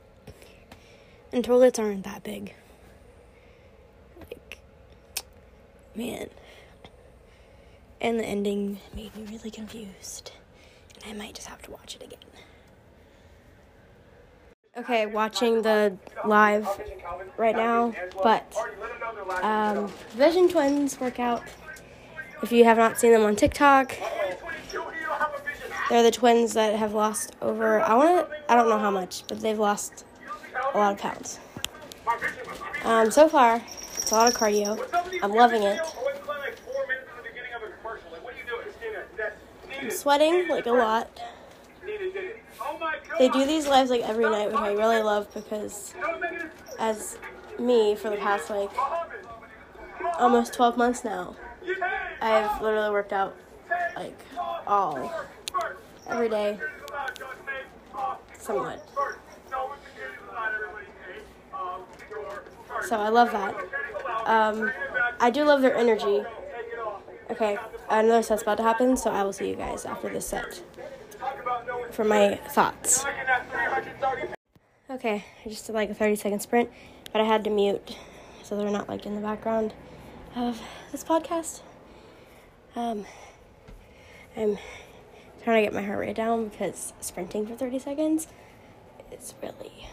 and 1.33 1.43
toilets 1.43 1.79
aren't 1.79 2.03
that 2.03 2.23
big. 2.23 2.53
Like, 4.19 4.59
man. 5.95 6.29
And 7.99 8.19
the 8.19 8.25
ending 8.25 8.79
made 8.95 9.15
me 9.15 9.25
really 9.31 9.51
confused. 9.51 10.31
And 10.95 11.11
I 11.11 11.13
might 11.13 11.35
just 11.35 11.47
have 11.47 11.61
to 11.63 11.71
watch 11.71 11.95
it 11.95 12.03
again. 12.03 12.19
Okay, 14.77 15.05
watching 15.05 15.63
the 15.63 15.97
live 16.25 16.65
right 17.35 17.55
now, 17.55 17.93
but 18.23 18.55
um, 19.41 19.91
Vision 20.11 20.47
Twins 20.47 20.97
workout. 20.97 21.43
If 22.41 22.53
you 22.53 22.63
have 22.63 22.77
not 22.77 22.97
seen 22.97 23.11
them 23.11 23.23
on 23.23 23.35
TikTok, 23.35 23.97
they're 25.89 26.03
the 26.03 26.11
twins 26.11 26.53
that 26.53 26.73
have 26.79 26.93
lost 26.93 27.35
over. 27.41 27.81
I 27.81 27.93
want. 27.95 28.29
I 28.47 28.55
don't 28.55 28.69
know 28.69 28.79
how 28.79 28.91
much, 28.91 29.27
but 29.27 29.41
they've 29.41 29.59
lost 29.59 30.05
a 30.73 30.77
lot 30.77 30.93
of 30.93 30.99
pounds. 30.99 31.39
Um, 32.85 33.11
so 33.11 33.27
far, 33.27 33.61
it's 33.97 34.09
a 34.09 34.15
lot 34.15 34.29
of 34.29 34.39
cardio. 34.39 34.79
I'm 35.21 35.33
loving 35.33 35.63
it. 35.63 35.81
I'm 39.81 39.91
sweating 39.91 40.47
like 40.47 40.65
a 40.65 40.71
lot. 40.71 41.09
They 43.17 43.29
do 43.29 43.45
these 43.45 43.67
lives 43.67 43.89
like 43.89 44.01
every 44.01 44.25
night, 44.25 44.47
which 44.47 44.59
I 44.59 44.73
really 44.73 45.01
love 45.01 45.31
because, 45.33 45.93
as 46.79 47.17
me 47.59 47.95
for 47.95 48.09
the 48.09 48.17
past 48.17 48.49
like 48.49 48.71
almost 50.19 50.53
12 50.53 50.77
months 50.77 51.03
now, 51.03 51.35
I've 52.21 52.61
literally 52.61 52.89
worked 52.89 53.13
out 53.13 53.35
like 53.95 54.19
all 54.65 55.13
every 56.07 56.29
day, 56.29 56.59
somewhat. 58.37 58.87
So 62.87 62.99
I 62.99 63.09
love 63.09 63.31
that. 63.31 63.55
Um, 64.25 64.71
I 65.19 65.29
do 65.29 65.43
love 65.43 65.61
their 65.61 65.75
energy. 65.75 66.23
Okay, 67.29 67.57
another 67.89 68.23
set's 68.23 68.41
about 68.41 68.57
to 68.57 68.63
happen, 68.63 68.97
so 68.97 69.11
I 69.11 69.23
will 69.23 69.33
see 69.33 69.49
you 69.49 69.55
guys 69.55 69.85
after 69.85 70.09
this 70.09 70.27
set 70.27 70.63
for 71.91 72.03
my 72.03 72.35
thoughts. 72.49 73.05
Okay, 74.89 75.23
I 75.45 75.49
just 75.49 75.65
did 75.65 75.73
like 75.73 75.89
a 75.89 75.93
30 75.93 76.15
second 76.15 76.41
sprint, 76.41 76.69
but 77.11 77.21
I 77.21 77.25
had 77.25 77.43
to 77.45 77.49
mute 77.49 77.95
so 78.51 78.57
they're 78.57 78.69
not 78.69 78.89
like 78.89 79.05
in 79.05 79.15
the 79.15 79.21
background 79.21 79.73
of 80.35 80.61
this 80.91 81.05
podcast. 81.05 81.61
Um, 82.75 83.05
I'm 84.35 84.57
trying 85.41 85.63
to 85.63 85.71
get 85.71 85.73
my 85.73 85.81
heart 85.81 85.99
rate 85.99 86.17
down 86.17 86.49
because 86.49 86.91
sprinting 86.99 87.47
for 87.47 87.55
30 87.55 87.79
seconds 87.79 88.27
is 89.09 89.33
really 89.41 89.87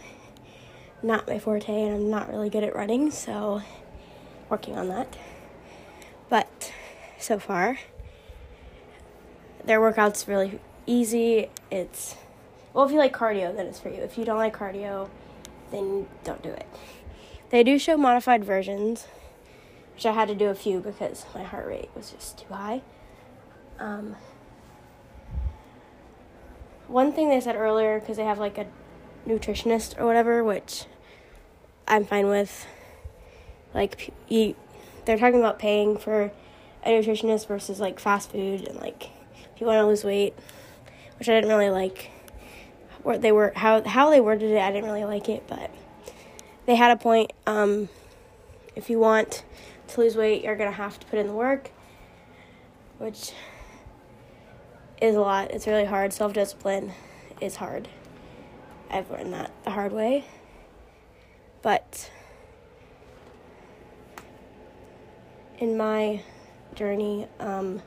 not 1.04 1.28
my 1.28 1.38
forte 1.38 1.82
and 1.82 1.94
I'm 1.94 2.10
not 2.10 2.28
really 2.28 2.50
good 2.50 2.64
at 2.64 2.74
running, 2.74 3.12
so 3.12 3.62
working 4.48 4.76
on 4.76 4.88
that. 4.88 5.16
But 6.28 6.72
so 7.16 7.38
far, 7.38 7.78
their 9.64 9.80
workout's 9.80 10.26
really 10.26 10.58
easy. 10.88 11.50
It's 11.71 12.16
well, 12.73 12.85
if 12.87 12.92
you 12.92 12.99
like 12.99 13.14
cardio, 13.14 13.54
then 13.54 13.66
it's 13.66 13.78
for 13.78 13.88
you. 13.88 14.00
If 14.00 14.18
you 14.18 14.25
don't 14.25 14.38
like 14.38 14.57
cardio, 14.57 15.09
then 15.71 16.07
don't 16.25 16.42
do 16.42 16.50
it. 16.50 16.66
They 17.50 17.62
do 17.62 17.78
show 17.78 17.97
modified 17.97 18.45
versions, 18.45 19.07
which 19.95 20.07
I 20.07 20.12
had 20.12 20.28
to 20.28 20.35
do 20.35 20.47
a 20.47 20.54
few 20.54 20.80
because 20.80 21.25
my 21.35 21.42
heart 21.42 21.66
rate 21.66 21.90
was 21.95 22.11
just 22.11 22.38
too 22.38 22.52
high. 22.52 22.83
Um, 23.78 24.16
one 26.88 27.12
thing 27.12 27.28
they 27.28 27.40
said 27.40 27.57
earlier, 27.57 28.00
because 28.00 28.16
they 28.16 28.25
have 28.25 28.38
like 28.38 28.59
a 28.59 28.66
nutritionist 29.26 29.99
or 29.99 30.07
whatever, 30.07 30.42
which 30.42 30.85
I'm 31.87 32.04
fine 32.04 32.28
with. 32.28 32.66
Like, 33.75 34.12
you, 34.28 34.57
they're 35.04 35.18
talking 35.18 35.40
about 35.40 35.59
paying 35.59 35.97
for 35.99 36.33
a 36.85 36.88
nutritionist 36.88 37.47
versus 37.47 37.80
like 37.80 37.99
fast 38.00 38.30
food 38.30 38.66
and 38.66 38.78
like 38.78 39.11
if 39.54 39.61
you 39.61 39.66
want 39.66 39.78
to 39.78 39.87
lose 39.87 40.04
weight, 40.04 40.35
which 41.18 41.28
I 41.28 41.34
didn't 41.34 41.50
really 41.50 41.70
like. 41.70 42.10
What 43.02 43.22
they 43.22 43.32
were 43.32 43.52
how 43.54 43.82
how 43.84 44.10
they 44.10 44.20
worded 44.20 44.50
it, 44.50 44.58
I 44.58 44.70
didn't 44.70 44.84
really 44.84 45.04
like 45.04 45.28
it, 45.28 45.44
but 45.46 45.70
they 46.66 46.75
had 46.76 46.90
a 46.90 46.96
point. 46.96 47.32
Um, 47.46 47.88
if 48.76 48.90
you 48.90 48.98
want 48.98 49.44
to 49.88 50.00
lose 50.00 50.16
weight, 50.16 50.44
you're 50.44 50.56
gonna 50.56 50.70
have 50.70 50.98
to 51.00 51.06
put 51.06 51.18
in 51.18 51.26
the 51.26 51.32
work, 51.32 51.70
which 52.98 53.32
is 55.00 55.14
a 55.14 55.20
lot. 55.20 55.50
It's 55.50 55.66
really 55.66 55.84
hard. 55.84 56.12
Self 56.12 56.32
discipline 56.32 56.92
is 57.40 57.56
hard. 57.56 57.88
I've 58.90 59.10
learned 59.10 59.32
that 59.32 59.50
the 59.64 59.70
hard 59.70 59.92
way. 59.92 60.25
But 61.62 62.10
in 65.58 65.76
my 65.76 66.22
journey, 66.75 67.26
um, 67.40 67.82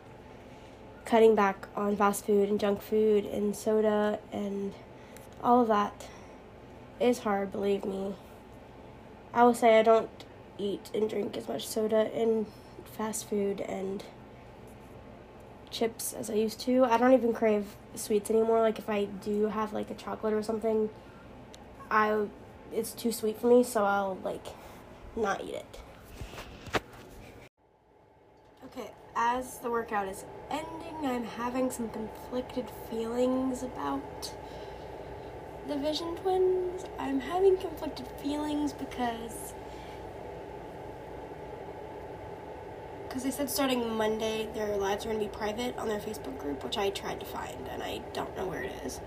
cutting 1.05 1.35
back 1.35 1.67
on 1.75 1.95
fast 1.95 2.25
food 2.25 2.49
and 2.49 2.59
junk 2.59 2.81
food 2.81 3.25
and 3.25 3.55
soda 3.55 4.19
and 4.31 4.73
all 5.43 5.61
of 5.61 5.67
that 5.67 6.07
is 6.99 7.19
hard, 7.19 7.51
believe 7.51 7.83
me. 7.83 8.15
I 9.33 9.43
will 9.43 9.53
say 9.53 9.79
I 9.79 9.83
don't 9.83 10.09
eat 10.57 10.89
and 10.93 11.09
drink 11.09 11.35
as 11.37 11.47
much 11.47 11.67
soda 11.67 12.11
and 12.13 12.45
fast 12.97 13.29
food 13.29 13.61
and 13.61 14.03
chips 15.71 16.13
as 16.13 16.29
I 16.29 16.35
used 16.35 16.59
to. 16.61 16.83
I 16.83 16.97
don't 16.97 17.13
even 17.13 17.33
crave 17.33 17.65
sweets 17.95 18.29
anymore. 18.29 18.59
Like 18.59 18.77
if 18.77 18.89
I 18.89 19.05
do 19.05 19.47
have 19.47 19.73
like 19.73 19.89
a 19.89 19.95
chocolate 19.95 20.33
or 20.33 20.43
something, 20.43 20.89
I 21.89 22.25
it's 22.71 22.91
too 22.91 23.11
sweet 23.11 23.39
for 23.39 23.47
me, 23.47 23.63
so 23.63 23.83
I'll 23.83 24.17
like 24.23 24.45
not 25.15 25.43
eat 25.43 25.55
it. 25.55 25.79
Okay, 28.65 28.91
as 29.15 29.57
the 29.59 29.69
workout 29.69 30.07
is 30.07 30.25
ending, 30.49 31.05
I'm 31.05 31.23
having 31.23 31.71
some 31.71 31.89
conflicted 31.89 32.69
feelings 32.89 33.63
about 33.63 34.33
the 35.67 35.77
Vision 35.77 36.15
Twins. 36.17 36.85
I'm 36.97 37.19
having 37.19 37.57
conflicted 37.57 38.07
feelings 38.21 38.73
because 38.73 39.53
because 43.07 43.23
they 43.23 43.31
said 43.31 43.49
starting 43.49 43.93
Monday 43.93 44.47
their 44.53 44.77
lives 44.77 45.05
are 45.05 45.09
going 45.09 45.19
to 45.19 45.25
be 45.25 45.37
private 45.37 45.77
on 45.77 45.89
their 45.89 45.99
Facebook 45.99 46.37
group, 46.39 46.63
which 46.63 46.77
I 46.77 46.89
tried 46.91 47.19
to 47.19 47.25
find 47.25 47.67
and 47.69 47.83
I 47.83 48.01
don't 48.13 48.35
know 48.37 48.47
where 48.47 48.63
it 48.63 48.71
is. 48.85 49.01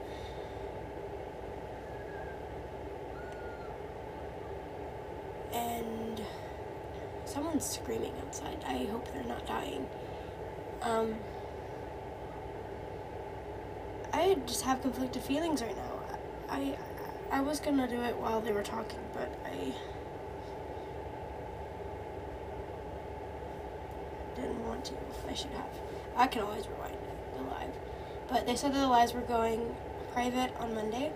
And 5.52 6.22
someone's 7.60 7.78
screaming 7.78 8.12
outside. 8.26 8.64
I 8.66 8.84
hope 8.90 9.12
they're 9.12 9.24
not 9.24 9.46
dying. 9.46 9.86
Um, 10.82 11.14
I 14.12 14.36
just 14.46 14.62
have 14.62 14.82
conflicted 14.82 15.22
feelings 15.22 15.62
right 15.62 15.76
now. 15.76 16.00
I 16.48 16.76
I 17.30 17.40
was 17.40 17.60
gonna 17.60 17.88
do 17.88 18.00
it 18.02 18.16
while 18.16 18.40
they 18.40 18.52
were 18.52 18.62
talking, 18.62 18.98
but 19.12 19.30
I 19.44 19.72
didn't 24.36 24.66
want 24.66 24.84
to. 24.86 24.94
I 25.28 25.34
should 25.34 25.50
have. 25.50 25.70
I 26.16 26.26
can 26.26 26.42
always 26.42 26.66
rewind 26.66 26.96
the 27.36 27.42
live. 27.42 27.74
But 28.28 28.46
they 28.46 28.56
said 28.56 28.72
that 28.74 28.80
the 28.80 28.88
lives 28.88 29.12
were 29.14 29.20
going 29.20 29.74
private 30.12 30.52
on 30.58 30.74
Monday, 30.74 31.12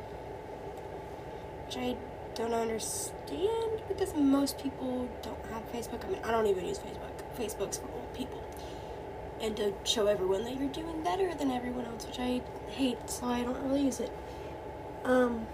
which 1.67 1.77
I 1.77 1.97
don't 2.39 2.55
understand 2.55 3.83
because 3.89 4.15
most 4.15 4.59
people 4.63 5.09
don't 5.23 5.45
have 5.47 5.71
Facebook. 5.73 6.05
I 6.05 6.09
mean, 6.09 6.21
I 6.25 6.31
don't 6.31 6.47
even 6.47 6.65
use 6.65 6.79
Facebook. 6.79 7.11
Facebook's 7.37 7.79
for 7.79 7.89
old 7.93 8.15
people. 8.15 8.43
and 9.41 9.57
to 9.57 9.73
show 9.85 10.07
everyone 10.07 10.45
that 10.45 10.59
you're 10.59 10.69
doing 10.69 11.03
better 11.03 11.35
than 11.35 11.51
everyone 11.51 11.85
else, 11.87 12.07
which 12.07 12.19
I 12.19 12.41
hate, 12.71 12.99
so 13.09 13.27
I 13.27 13.43
don't 13.43 13.61
really 13.63 13.83
use 13.83 14.01
it. 14.01 14.11
Um, 15.05 15.47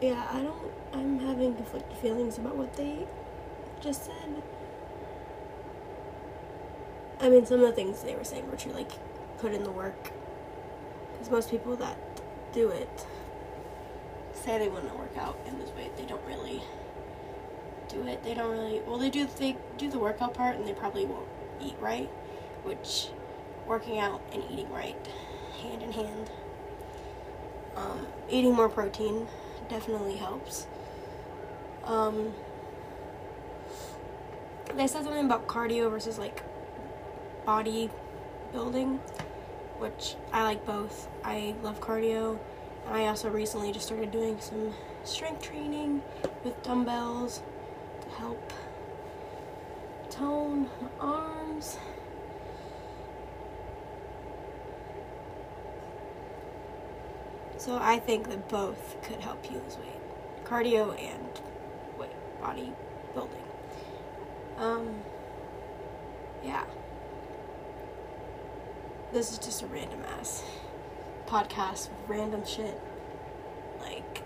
yeah, 0.00 0.26
I 0.30 0.42
don't. 0.42 0.72
I'm 0.92 1.18
having 1.20 1.54
conflicted 1.54 1.96
feelings 1.98 2.38
about 2.38 2.56
what 2.56 2.74
they 2.74 3.06
just 3.80 4.06
said. 4.06 4.42
I 7.20 7.28
mean, 7.28 7.46
some 7.46 7.60
of 7.60 7.66
the 7.66 7.72
things 7.72 8.02
they 8.02 8.14
were 8.14 8.24
saying 8.24 8.50
were 8.50 8.56
true, 8.56 8.72
like 8.72 8.92
put 9.38 9.52
in 9.52 9.64
the 9.64 9.70
work. 9.70 10.12
Because 11.28 11.44
most 11.44 11.50
people 11.50 11.76
that 11.76 11.98
do 12.54 12.70
it 12.70 13.06
say 14.32 14.58
they 14.58 14.68
want 14.68 14.88
to 14.88 14.96
work 14.96 15.14
out 15.18 15.38
and 15.46 15.58
lose 15.58 15.70
weight. 15.72 15.94
They 15.96 16.04
don't 16.04 16.24
really 16.26 16.62
do 17.88 18.06
it. 18.06 18.22
They 18.22 18.32
don't 18.32 18.50
really. 18.50 18.80
Well, 18.86 18.98
they 18.98 19.10
do. 19.10 19.28
They 19.38 19.56
do 19.76 19.90
the 19.90 19.98
workout 19.98 20.32
part, 20.32 20.56
and 20.56 20.66
they 20.66 20.72
probably 20.72 21.04
won't 21.04 21.28
eat 21.60 21.74
right, 21.80 22.08
which 22.62 23.08
working 23.66 23.98
out 23.98 24.22
and 24.32 24.42
eating 24.50 24.70
right, 24.72 24.96
hand 25.60 25.82
in 25.82 25.92
hand. 25.92 26.30
Um, 27.76 28.06
eating 28.30 28.54
more 28.54 28.70
protein 28.70 29.26
definitely 29.68 30.16
helps. 30.16 30.66
Um, 31.84 32.32
they 34.74 34.86
said 34.86 35.04
something 35.04 35.26
about 35.26 35.46
cardio 35.46 35.90
versus 35.90 36.18
like 36.18 36.42
body 37.44 37.90
building, 38.50 39.00
which 39.78 40.16
I 40.32 40.42
like 40.42 40.64
both. 40.66 41.08
I 41.24 41.54
love 41.62 41.80
cardio, 41.80 42.38
and 42.86 42.96
I 42.96 43.06
also 43.06 43.30
recently 43.30 43.72
just 43.72 43.86
started 43.86 44.10
doing 44.10 44.40
some 44.40 44.72
strength 45.04 45.42
training 45.42 46.02
with 46.44 46.60
dumbbells 46.62 47.42
to 48.02 48.08
help 48.16 48.52
tone 50.10 50.68
my 50.80 50.88
arms. 51.00 51.78
So 57.56 57.76
I 57.80 57.98
think 57.98 58.28
that 58.28 58.48
both 58.48 58.96
could 59.02 59.20
help 59.20 59.50
you 59.50 59.58
lose 59.58 59.76
weight, 59.76 60.44
cardio 60.44 60.98
and 60.98 61.40
weight 61.98 62.10
body 62.40 62.72
building. 63.14 63.42
Um, 64.56 65.02
yeah. 66.44 66.64
This 69.18 69.32
is 69.32 69.38
just 69.38 69.62
a 69.62 69.66
random 69.66 70.00
ass 70.16 70.44
podcast 71.26 71.88
random 72.06 72.46
shit, 72.46 72.80
like 73.80 74.22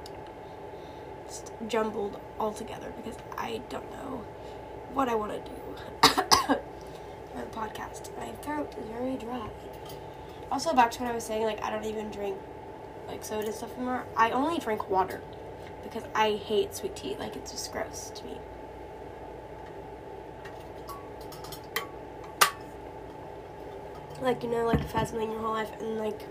jumbled 1.67 2.21
all 2.39 2.53
together 2.53 2.93
because 2.99 3.17
I 3.39 3.63
don't 3.71 3.91
know 3.91 4.23
what 4.93 5.09
I 5.09 5.15
want 5.15 5.33
to 5.33 5.51
do 5.51 5.57
for 6.43 6.59
the 7.37 7.57
podcast. 7.57 8.15
My 8.19 8.33
throat 8.43 8.75
is 8.79 8.87
very 8.91 9.17
dry. 9.17 9.49
Also, 10.51 10.75
back 10.75 10.91
to 10.91 11.03
what 11.03 11.11
I 11.11 11.15
was 11.15 11.25
saying, 11.25 11.45
like 11.45 11.65
I 11.65 11.71
don't 11.71 11.87
even 11.87 12.11
drink 12.11 12.37
like 13.09 13.25
soda 13.25 13.51
stuff 13.51 13.75
anymore. 13.77 14.05
I 14.15 14.33
only 14.33 14.59
drink 14.59 14.91
water 14.91 15.23
because 15.83 16.05
I 16.15 16.33
hate 16.33 16.75
sweet 16.75 16.97
tea. 16.97 17.17
Like 17.19 17.35
it's 17.35 17.53
just 17.53 17.73
gross 17.73 18.13
to 18.17 18.25
me. 18.27 18.37
Like 24.23 24.45
you 24.45 24.50
know, 24.50 24.64
like 24.67 24.81
you've 24.81 25.12
your 25.14 25.41
whole 25.41 25.52
life 25.52 25.73
and 25.81 25.99
like 25.99 26.23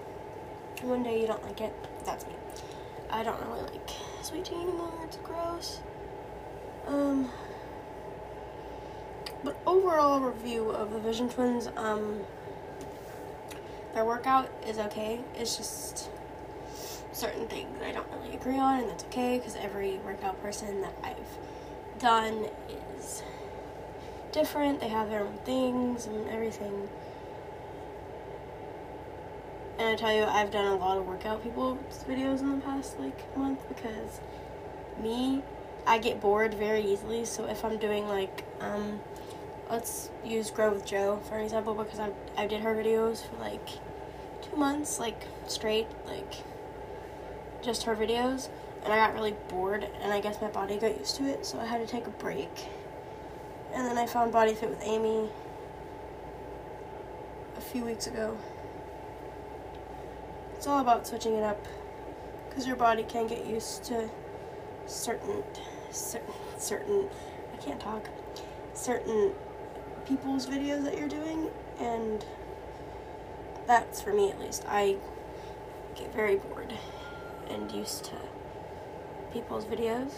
one 0.81 1.03
day 1.03 1.19
you 1.19 1.27
don't 1.27 1.43
like 1.43 1.60
it. 1.60 1.74
That's 2.05 2.25
me. 2.25 2.33
I 3.10 3.21
don't 3.21 3.39
really 3.41 3.63
like 3.63 3.89
sweet 4.21 4.45
tea 4.45 4.55
anymore. 4.55 4.93
It's 5.03 5.17
gross. 5.17 5.81
Um. 6.88 7.29
But 9.43 9.57
overall 9.65 10.21
review 10.21 10.69
of 10.69 10.93
the 10.93 11.00
Vision 11.00 11.27
Twins, 11.27 11.67
um, 11.75 12.21
their 13.93 14.05
workout 14.05 14.50
is 14.67 14.77
okay. 14.77 15.19
It's 15.36 15.58
just 15.58 16.10
certain 17.12 17.47
things 17.47 17.82
I 17.84 17.91
don't 17.91 18.08
really 18.13 18.36
agree 18.36 18.58
on, 18.58 18.82
and 18.82 18.89
that's 18.89 19.04
okay 19.06 19.38
because 19.38 19.56
every 19.56 19.97
workout 20.06 20.41
person 20.41 20.82
that 20.82 20.93
I've 21.04 21.99
done 21.99 22.47
is 22.97 23.23
different. 24.32 24.80
They 24.80 24.89
have 24.89 25.10
their 25.10 25.21
own 25.21 25.38
things 25.43 26.06
and 26.06 26.30
everything. 26.30 26.88
And 29.82 29.89
I 29.89 29.96
tell 29.96 30.13
you, 30.13 30.26
I've 30.26 30.52
done 30.52 30.67
a 30.67 30.76
lot 30.76 31.00
of 31.00 31.08
workout 31.08 31.41
people's 31.41 31.80
videos 32.08 32.41
in 32.41 32.52
the 32.52 32.63
past 32.63 33.00
like 33.00 33.36
month 33.36 33.67
because 33.67 34.22
me, 35.02 35.41
I 35.88 35.98
get 35.98 36.22
bored 36.22 36.54
very 36.54 36.84
easily. 36.84 37.26
So 37.26 37.46
if 37.46 37.65
I'm 37.65 37.80
doing 37.80 38.08
like, 38.08 38.44
um, 38.60 39.00
let's 39.72 40.12
use 40.24 40.52
Grow 40.52 40.72
with 40.72 40.86
Jo 40.86 41.20
for 41.28 41.39
example 41.39 41.74
because 41.74 41.98
I 41.98 42.12
I 42.38 42.46
did 42.46 42.62
her 42.62 42.76
videos 42.76 43.28
for 43.28 43.38
like 43.38 43.67
two 44.44 44.56
months 44.56 45.00
like 45.00 45.20
straight 45.48 45.88
like 46.06 46.32
just 47.63 47.82
her 47.86 47.96
videos. 47.96 48.50
And 48.84 48.94
I 48.94 48.98
got 48.98 49.15
really 49.15 49.34
bored 49.50 49.88
and 50.04 50.13
I 50.13 50.22
guess 50.22 50.39
my 50.44 50.50
body 50.50 50.78
got 50.78 50.96
used 51.00 51.15
to 51.15 51.24
it 51.24 51.44
so 51.44 51.60
I 51.60 51.65
had 51.65 51.82
to 51.82 51.88
take 51.88 52.06
a 52.06 52.12
break. 52.12 52.67
And 53.74 53.88
then 53.88 53.98
I 53.98 54.06
found 54.06 54.32
Body 54.32 54.54
Fit 54.54 54.70
with 54.70 54.84
Amy 54.84 55.28
a 57.58 57.62
few 57.62 57.84
weeks 57.84 58.06
ago 58.06 58.38
it's 60.62 60.67
all 60.67 60.80
about 60.80 61.08
switching 61.08 61.34
it 61.34 61.41
up 61.41 61.65
because 62.47 62.67
your 62.67 62.76
body 62.76 63.02
can 63.02 63.26
get 63.26 63.47
used 63.47 63.84
to 63.84 64.08
certain 64.86 65.43
certain 65.89 66.32
certain 66.60 67.10
I 67.52 67.58
can't 67.58 67.80
talk 67.80 68.08
certain 68.76 69.32
people's 70.06 70.45
videos 70.45 70.84
that 70.84 71.00
you're 71.00 71.10
doing 71.10 71.50
and 71.80 72.24
that's 73.65 74.04
for 74.04 74.13
me 74.13 74.30
at 74.30 74.39
least. 74.39 74.63
I 74.67 74.97
get 75.95 76.13
very 76.13 76.36
bored 76.36 76.71
and 77.50 77.71
used 77.71 78.06
to 78.06 78.17
people's 79.34 79.65
videos. 79.65 80.12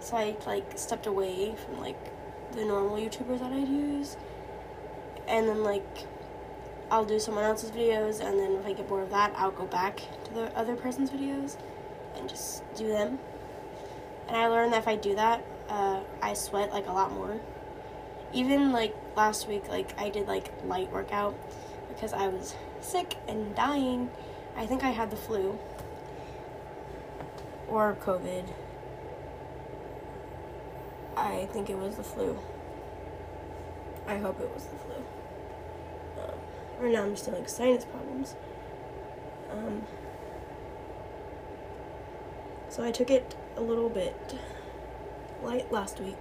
So 0.00 0.16
I 0.16 0.36
like 0.46 0.78
stepped 0.78 1.06
away 1.06 1.54
from 1.66 1.80
like 1.80 2.02
the 2.52 2.64
normal 2.64 2.96
YouTubers 2.96 3.40
that 3.40 3.52
I'd 3.52 3.68
use 3.68 4.16
and 5.28 5.46
then 5.46 5.62
like 5.62 6.06
I'll 6.92 7.06
do 7.06 7.18
someone 7.18 7.44
else's 7.44 7.70
videos 7.70 8.20
and 8.20 8.38
then 8.38 8.52
if 8.52 8.66
I 8.66 8.74
get 8.74 8.86
bored 8.86 9.04
of 9.04 9.10
that 9.10 9.32
I'll 9.34 9.50
go 9.50 9.64
back 9.64 10.02
to 10.24 10.34
the 10.34 10.54
other 10.54 10.76
person's 10.76 11.08
videos 11.08 11.56
and 12.14 12.28
just 12.28 12.62
do 12.76 12.86
them. 12.86 13.18
And 14.28 14.36
I 14.36 14.46
learned 14.48 14.74
that 14.74 14.80
if 14.80 14.88
I 14.88 14.96
do 14.96 15.14
that 15.14 15.42
uh, 15.70 16.00
I 16.20 16.34
sweat 16.34 16.70
like 16.70 16.86
a 16.88 16.92
lot 16.92 17.10
more. 17.10 17.40
Even 18.34 18.72
like 18.72 18.94
last 19.16 19.48
week 19.48 19.68
like 19.68 19.98
I 19.98 20.10
did 20.10 20.28
like 20.28 20.52
light 20.66 20.92
workout 20.92 21.34
because 21.88 22.12
I 22.12 22.28
was 22.28 22.54
sick 22.82 23.16
and 23.26 23.54
dying. 23.54 24.10
I 24.54 24.66
think 24.66 24.84
I 24.84 24.90
had 24.90 25.10
the 25.10 25.16
flu 25.16 25.58
or 27.68 27.96
COVID. 28.02 28.52
I 31.16 31.48
think 31.54 31.70
it 31.70 31.78
was 31.78 31.96
the 31.96 32.04
flu. 32.04 32.38
I 34.06 34.18
hope 34.18 34.38
it 34.42 34.52
was 34.52 34.66
the 34.66 34.76
flu 34.76 35.02
right 36.82 36.92
now 36.92 37.04
I'm 37.04 37.12
just 37.12 37.24
dealing 37.24 37.42
with 37.42 37.50
sinus 37.50 37.84
problems 37.84 38.34
um, 39.50 39.82
so 42.68 42.82
I 42.82 42.90
took 42.90 43.10
it 43.10 43.34
a 43.56 43.60
little 43.60 43.88
bit 43.88 44.34
light 45.42 45.70
last 45.70 46.00
week 46.00 46.16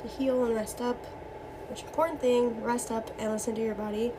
to 0.00 0.08
heal 0.08 0.44
and 0.44 0.54
rest 0.54 0.80
up. 0.80 1.04
Which 1.68 1.82
important 1.82 2.20
thing, 2.20 2.62
rest 2.62 2.90
up 2.90 3.10
and 3.18 3.32
listen 3.32 3.54
to 3.54 3.60
your 3.60 3.74
body. 3.74 4.12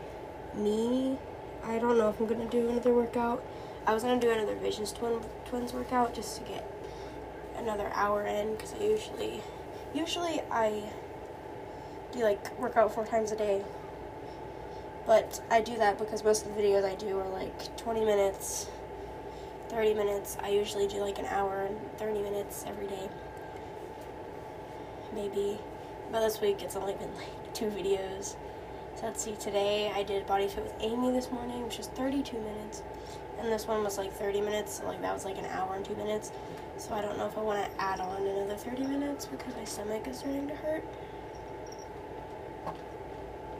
Me, 0.53 1.17
I 1.63 1.79
don't 1.79 1.97
know 1.97 2.09
if 2.09 2.19
I'm 2.19 2.27
gonna 2.27 2.49
do 2.49 2.69
another 2.69 2.93
workout. 2.93 3.43
I 3.87 3.93
was 3.93 4.03
gonna 4.03 4.19
do 4.19 4.29
another 4.29 4.55
Visions 4.55 4.91
twin 4.91 5.19
twins 5.45 5.73
workout 5.73 6.13
just 6.13 6.37
to 6.37 6.43
get 6.43 6.69
another 7.57 7.91
hour 7.93 8.25
in 8.25 8.55
because 8.55 8.73
I 8.73 8.83
usually 8.83 9.41
usually 9.93 10.41
I 10.51 10.83
do 12.11 12.19
like 12.19 12.59
workout 12.59 12.93
four 12.93 13.05
times 13.05 13.31
a 13.31 13.35
day. 13.35 13.63
But 15.05 15.41
I 15.51 15.61
do 15.61 15.77
that 15.77 15.99
because 15.99 16.23
most 16.23 16.45
of 16.45 16.55
the 16.55 16.61
videos 16.61 16.83
I 16.83 16.95
do 16.95 17.19
are 17.19 17.29
like 17.29 17.77
20 17.77 18.03
minutes, 18.03 18.67
30 19.69 19.93
minutes. 19.93 20.37
I 20.41 20.49
usually 20.49 20.87
do 20.87 20.97
like 20.97 21.19
an 21.19 21.25
hour 21.25 21.63
and 21.63 21.77
30 21.97 22.21
minutes 22.23 22.65
every 22.67 22.87
day. 22.87 23.09
Maybe. 25.13 25.59
But 26.11 26.21
this 26.21 26.41
week 26.41 26.61
it's 26.61 26.75
only 26.75 26.93
been 26.93 27.13
like 27.15 27.53
two 27.53 27.67
videos. 27.67 28.35
So 28.95 29.07
let's 29.07 29.23
see, 29.23 29.35
today 29.35 29.91
I 29.93 30.03
did 30.03 30.25
Body 30.25 30.47
Fit 30.47 30.63
with 30.63 30.73
Amy 30.79 31.11
this 31.11 31.29
morning, 31.29 31.63
which 31.63 31.79
is 31.79 31.87
32 31.87 32.39
minutes. 32.39 32.81
And 33.37 33.51
this 33.51 33.67
one 33.67 33.83
was 33.83 33.97
like 33.97 34.13
30 34.13 34.41
minutes, 34.41 34.75
so 34.75 34.85
like 34.87 35.01
that 35.01 35.13
was 35.13 35.25
like 35.25 35.37
an 35.37 35.45
hour 35.45 35.75
and 35.75 35.83
two 35.83 35.95
minutes. 35.95 36.31
So 36.77 36.93
I 36.93 37.01
don't 37.01 37.17
know 37.17 37.27
if 37.27 37.37
I 37.37 37.41
want 37.41 37.63
to 37.63 37.81
add 37.81 37.99
on 37.99 38.25
another 38.25 38.55
30 38.55 38.87
minutes 38.87 39.25
because 39.25 39.55
my 39.55 39.65
stomach 39.65 40.07
is 40.07 40.19
starting 40.19 40.47
to 40.47 40.55
hurt. 40.55 40.83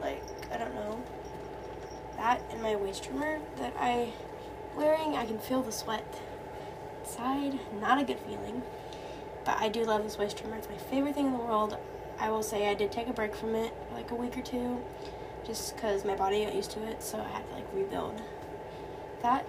Like, 0.02 0.24
I 0.52 0.58
don't 0.58 0.74
know. 0.74 1.02
That 2.26 2.42
and 2.50 2.60
my 2.64 2.76
waist 2.76 3.04
trimmer 3.04 3.38
that 3.58 3.76
I 3.78 4.12
wearing, 4.76 5.16
I 5.16 5.28
can 5.28 5.38
feel 5.38 5.62
the 5.62 5.72
sweat 5.72 6.20
inside. 7.00 7.60
Not 7.80 8.02
a 8.02 8.04
good 8.04 8.18
feeling. 8.18 8.64
But 9.46 9.60
I 9.60 9.70
do 9.70 9.84
love 9.84 10.02
this 10.02 10.18
waist 10.18 10.36
trimmer. 10.36 10.56
It's 10.56 10.68
my 10.68 10.76
favorite 10.76 11.14
thing 11.14 11.28
in 11.28 11.34
the 11.34 11.38
world. 11.38 11.78
I 12.18 12.32
will 12.32 12.42
say 12.42 12.68
I 12.68 12.74
did 12.74 12.92
take 12.92 13.08
a 13.08 13.14
break 13.14 13.36
from 13.36 13.54
it 13.54 13.72
like 13.94 14.10
a 14.10 14.16
week 14.16 14.36
or 14.40 14.42
two 14.42 14.82
just 15.46 15.76
because 15.76 16.04
my 16.04 16.16
body 16.16 16.44
got 16.44 16.56
used 16.56 16.72
to 16.72 16.84
it, 16.88 17.04
so 17.04 17.20
I 17.20 17.28
had 17.28 17.48
to 17.48 17.54
like 17.54 17.68
rebuild 17.76 18.20
that. 19.22 19.46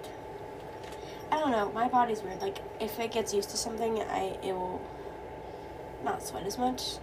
I 1.31 1.39
don't 1.39 1.49
know, 1.49 1.71
my 1.71 1.87
body's 1.87 2.21
weird. 2.21 2.41
Like 2.41 2.59
if 2.79 2.99
it 2.99 3.11
gets 3.11 3.33
used 3.33 3.49
to 3.49 3.57
something, 3.57 4.03
I 4.03 4.37
it 4.43 4.53
will 4.53 4.85
not 6.03 6.21
sweat 6.21 6.45
as 6.45 6.59
much. 6.59 6.97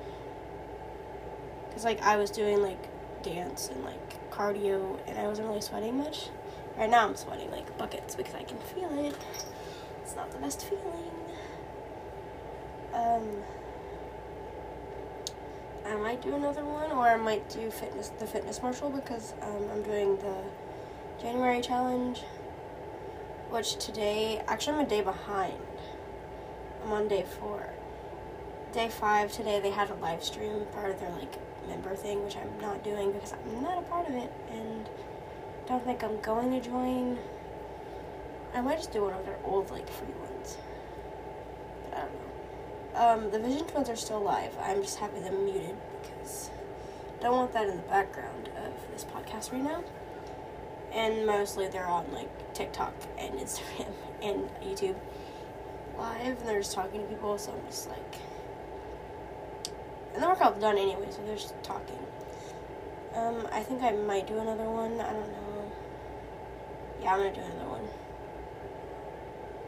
Cause 1.73 1.85
like 1.85 2.01
I 2.01 2.17
was 2.17 2.31
doing 2.31 2.63
like 2.63 2.94
dance 3.25 3.69
and 3.69 3.83
like 3.83 4.31
cardio, 4.31 4.99
and 5.07 5.19
I 5.19 5.27
wasn't 5.27 5.49
really 5.49 5.61
sweating 5.61 5.99
much. 5.99 6.29
Right 6.77 6.91
now 6.91 7.07
I'm 7.07 7.17
sweating 7.17 7.51
like 7.51 7.77
buckets 7.79 8.15
because 8.15 8.35
I 8.35 8.43
can 8.43 8.59
feel 8.59 8.91
it. 9.05 9.17
It's 10.03 10.15
not 10.15 10.31
the 10.31 10.39
best 10.39 10.65
feeling. 10.67 11.11
Um, 12.93 13.43
I 15.87 15.97
might 15.97 16.23
do 16.23 16.35
another 16.35 16.65
one, 16.65 16.93
or 16.93 17.09
I 17.09 17.17
might 17.17 17.49
do 17.51 17.71
fitness 17.71 18.11
the 18.19 18.27
Fitness 18.27 18.63
Marshall 18.63 18.91
because 18.91 19.35
um, 19.43 19.69
I'm 19.73 19.83
doing 19.83 20.17
the 20.17 20.37
January 21.21 21.61
challenge, 21.61 22.23
which 23.51 23.77
today 23.77 24.43
actually 24.47 24.79
I'm 24.79 24.87
a 24.87 24.89
day 24.89 25.01
behind. 25.01 25.55
I'm 26.85 26.93
on 26.93 27.09
day 27.09 27.25
four. 27.39 27.74
Day 28.75 28.89
five 28.89 29.31
today 29.31 29.61
they 29.61 29.71
had 29.71 29.89
a 29.91 29.95
live 29.95 30.25
stream 30.25 30.67
part 30.73 30.91
of 30.91 30.99
their 30.99 31.11
like 31.11 31.33
member 31.69 31.95
thing, 31.95 32.25
which 32.25 32.37
I'm 32.37 32.61
not 32.61 32.83
doing 32.83 33.13
because 33.13 33.33
I'm 33.33 33.63
not 33.63 33.79
a 33.79 33.83
part 33.83 34.09
of 34.09 34.17
it 34.17 34.33
and 34.51 34.89
don't 35.69 35.85
think 35.85 36.03
I'm 36.03 36.21
going 36.23 36.51
to 36.51 36.61
join. 36.61 37.17
I 38.53 38.61
might 38.63 38.79
just 38.79 38.91
do 38.91 39.03
one 39.03 39.13
of 39.13 39.25
their 39.27 39.39
old 39.45 39.71
like 39.71 39.89
free 39.89 40.13
ones. 40.21 40.57
But 41.85 41.99
I 41.99 42.01
don't 42.01 43.23
know. 43.23 43.27
Um, 43.27 43.31
the 43.31 43.39
Vision 43.39 43.65
Twins 43.69 43.89
are 43.89 43.95
still 43.95 44.21
live. 44.21 44.51
I'm 44.61 44.83
just 44.83 44.99
happy 44.99 45.21
they're 45.21 45.31
muted 45.31 45.77
because 46.03 46.51
I 47.21 47.23
don't 47.23 47.37
want 47.37 47.53
that 47.53 47.69
in 47.69 47.77
the 47.77 47.83
background 47.85 48.49
of 48.57 48.73
this 48.93 49.05
podcast 49.05 49.53
right 49.53 49.63
now. 49.63 49.85
And 50.93 51.25
mostly 51.25 51.69
they're 51.69 51.87
on 51.87 52.13
like 52.13 52.55
TikTok 52.55 52.93
and 53.19 53.39
Instagram 53.39 53.93
and 54.23 54.51
YouTube 54.61 54.97
live, 55.97 56.39
and 56.41 56.49
they're 56.49 56.59
just 56.59 56.73
talking 56.73 57.03
to 57.03 57.07
people. 57.07 57.39
So 57.39 57.53
I'm 57.53 57.65
just 57.71 57.89
like, 57.89 58.17
and 60.15 60.23
the 60.23 60.29
workout's 60.29 60.61
done 60.61 60.79
anyway, 60.79 61.09
so 61.11 61.19
they're 61.27 61.35
just 61.35 61.61
talking. 61.63 61.99
Um, 63.15 63.47
I 63.53 63.63
think 63.63 63.83
I 63.83 63.93
might 63.93 64.27
do 64.27 64.39
another 64.39 64.65
one. 64.65 65.01
I 65.01 65.13
don't 65.13 65.31
know. 65.31 65.73
Yeah, 67.03 67.15
I'm 67.15 67.19
gonna 67.19 67.35
do 67.35 67.41
another 67.41 67.69
one. 67.69 67.89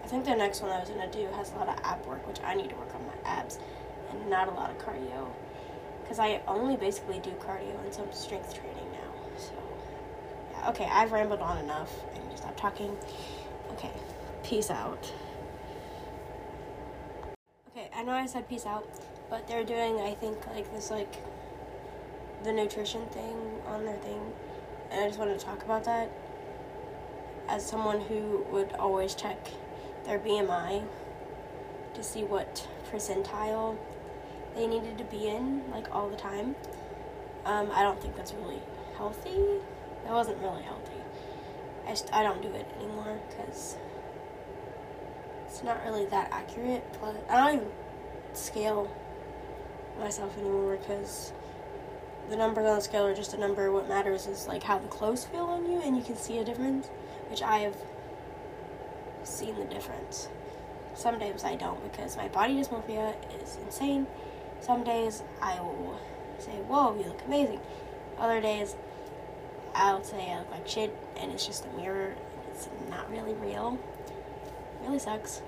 I 0.04 0.09
think 0.09 0.24
the 0.24 0.37
next 0.37 0.62
one 0.62 0.70
I 0.70 0.78
was 0.78 0.88
gonna 0.88 1.11
do 1.11 1.26
has 1.37 1.52
a 1.52 1.56
lot 1.56 1.68
of 1.68 1.78
ab 1.82 2.06
work, 2.06 2.26
which 2.26 2.40
I 2.44 2.54
need 2.54 2.70
to 2.70 2.76
work 2.76 2.94
on 2.94 3.04
my 3.06 3.28
abs, 3.28 3.59
and 4.11 4.30
not 4.30 4.48
a 4.48 4.52
lot 4.52 4.70
of 4.70 4.78
cardio, 4.78 5.28
because 6.02 6.18
I 6.20 6.40
only 6.46 6.76
basically 6.76 7.18
do 7.18 7.30
cardio 7.32 7.78
and 7.85 7.92
some 7.92 8.11
strength 8.12 8.54
training 8.54 8.90
now. 8.92 9.12
So, 9.37 9.52
yeah, 10.52 10.70
okay, 10.70 10.88
I've 10.90 11.11
rambled 11.11 11.40
on 11.40 11.59
enough. 11.59 11.92
I 12.14 12.18
need 12.18 12.30
to 12.30 12.37
stop 12.37 12.56
talking. 12.56 12.96
Okay, 13.72 13.90
peace 14.44 14.70
out. 14.70 15.12
Okay, 17.70 17.90
I 17.94 18.04
know 18.04 18.12
I 18.12 18.26
said 18.26 18.48
peace 18.48 18.64
out, 18.64 18.88
but 19.30 19.46
they're 19.48 19.64
doing 19.64 20.00
I 20.00 20.14
think 20.14 20.46
like 20.46 20.72
this 20.72 20.90
like 20.90 21.22
the 22.44 22.52
nutrition 22.52 23.06
thing 23.06 23.36
on 23.66 23.84
their 23.84 23.96
thing, 23.96 24.20
and 24.90 25.04
I 25.04 25.06
just 25.08 25.18
wanted 25.18 25.38
to 25.38 25.44
talk 25.44 25.64
about 25.64 25.84
that 25.84 26.10
as 27.48 27.64
someone 27.64 28.00
who 28.00 28.44
would 28.50 28.72
always 28.74 29.14
check 29.14 29.38
their 30.04 30.18
BMI 30.18 30.84
to 31.94 32.02
see 32.02 32.22
what 32.22 32.66
percentile 32.90 33.76
they 34.54 34.66
needed 34.66 34.98
to 34.98 35.04
be 35.04 35.28
in, 35.28 35.62
like 35.70 35.94
all 35.94 36.08
the 36.08 36.16
time. 36.16 36.56
Um, 37.44 37.70
I 37.72 37.82
don't 37.82 38.00
think 38.00 38.16
that's 38.16 38.32
really 38.32 38.60
healthy. 38.96 39.36
That 40.04 40.12
wasn't 40.12 40.38
really 40.38 40.62
healthy. 40.62 40.92
I 41.86 41.90
just 41.90 42.12
I 42.12 42.22
don't 42.22 42.42
do 42.42 42.48
it 42.48 42.66
anymore 42.78 43.20
because 43.28 43.76
it's 45.46 45.62
not 45.62 45.84
really 45.84 46.06
that 46.06 46.28
accurate. 46.32 46.84
Plus, 46.94 47.16
I 47.28 47.36
don't 47.36 47.54
even 47.56 47.68
scale 48.32 48.90
myself 49.98 50.37
anymore 50.38 50.76
because 50.76 51.32
the 52.28 52.37
numbers 52.37 52.66
on 52.66 52.76
the 52.76 52.82
scale 52.82 53.06
are 53.06 53.14
just 53.14 53.35
a 53.35 53.38
number. 53.38 53.70
What 53.70 53.88
matters 53.88 54.26
is 54.26 54.46
like 54.46 54.62
how 54.62 54.78
the 54.78 54.88
clothes 54.88 55.24
feel 55.24 55.44
on 55.44 55.70
you, 55.70 55.80
and 55.80 55.96
you 55.96 56.02
can 56.02 56.16
see 56.16 56.38
a 56.38 56.44
difference, 56.44 56.88
which 57.28 57.42
I 57.42 57.59
have 57.59 57.76
seen 59.24 59.56
the 59.56 59.64
difference. 59.64 60.28
Some 60.94 61.18
days 61.18 61.44
I 61.44 61.56
don't 61.56 61.82
because 61.90 62.16
my 62.16 62.28
body 62.28 62.54
dysmorphia 62.54 63.14
is 63.42 63.59
insane. 63.64 64.06
Some 64.61 64.85
days 64.85 65.22
I 65.42 65.61
will 65.61 66.00
say, 66.38 66.52
Whoa, 66.52 66.96
you 66.96 67.04
look 67.04 67.22
amazing. 67.26 67.61
Other 68.18 68.40
days 68.40 68.74
I'll 69.74 70.02
say 70.02 70.32
I 70.32 70.38
look 70.38 70.50
like 70.50 70.66
shit 70.66 70.96
and 71.18 71.30
it's 71.32 71.46
just 71.46 71.66
a 71.66 71.76
mirror 71.76 72.14
it's 72.56 72.68
not 72.88 73.11
really 73.11 73.35
real. 73.35 73.78
It 74.06 74.87
really 74.87 74.98
sucks. 74.98 75.42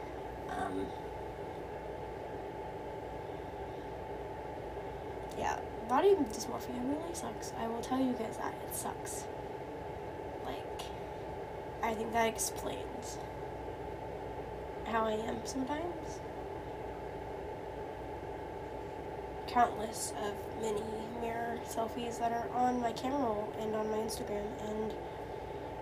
Um, 0.50 0.86
yeah, 5.38 5.58
body 5.88 6.14
dysmorphia 6.14 6.78
really 6.88 7.14
sucks. 7.14 7.52
I 7.58 7.66
will 7.66 7.80
tell 7.80 7.98
you 7.98 8.12
guys 8.12 8.36
that. 8.36 8.54
It 8.68 8.74
sucks. 8.74 9.24
Like, 10.44 10.82
I 11.82 11.94
think 11.94 12.12
that 12.12 12.28
explains 12.28 13.18
how 14.84 15.04
I 15.04 15.12
am 15.12 15.38
sometimes. 15.44 16.20
Countless 19.46 20.12
of 20.22 20.34
many 20.62 20.82
mirror 21.22 21.58
selfies 21.66 22.18
that 22.18 22.32
are 22.32 22.48
on 22.54 22.80
my 22.80 22.92
camera 22.92 23.18
roll 23.18 23.52
and 23.58 23.74
on 23.74 23.90
my 23.90 23.96
Instagram 23.96 24.44
and 24.68 24.92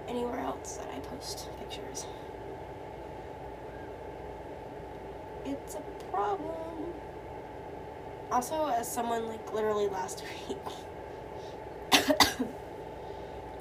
anywhere 0.08 0.38
else 0.38 0.76
that 0.76 0.88
I 0.94 1.00
post 1.00 1.48
pictures. 1.58 2.06
It's 5.44 5.74
a 5.74 5.82
problem. 6.12 6.94
Also, 8.30 8.66
as 8.66 8.90
someone 8.90 9.28
like 9.28 9.52
literally 9.54 9.88
last 9.88 10.22
week, 10.48 10.58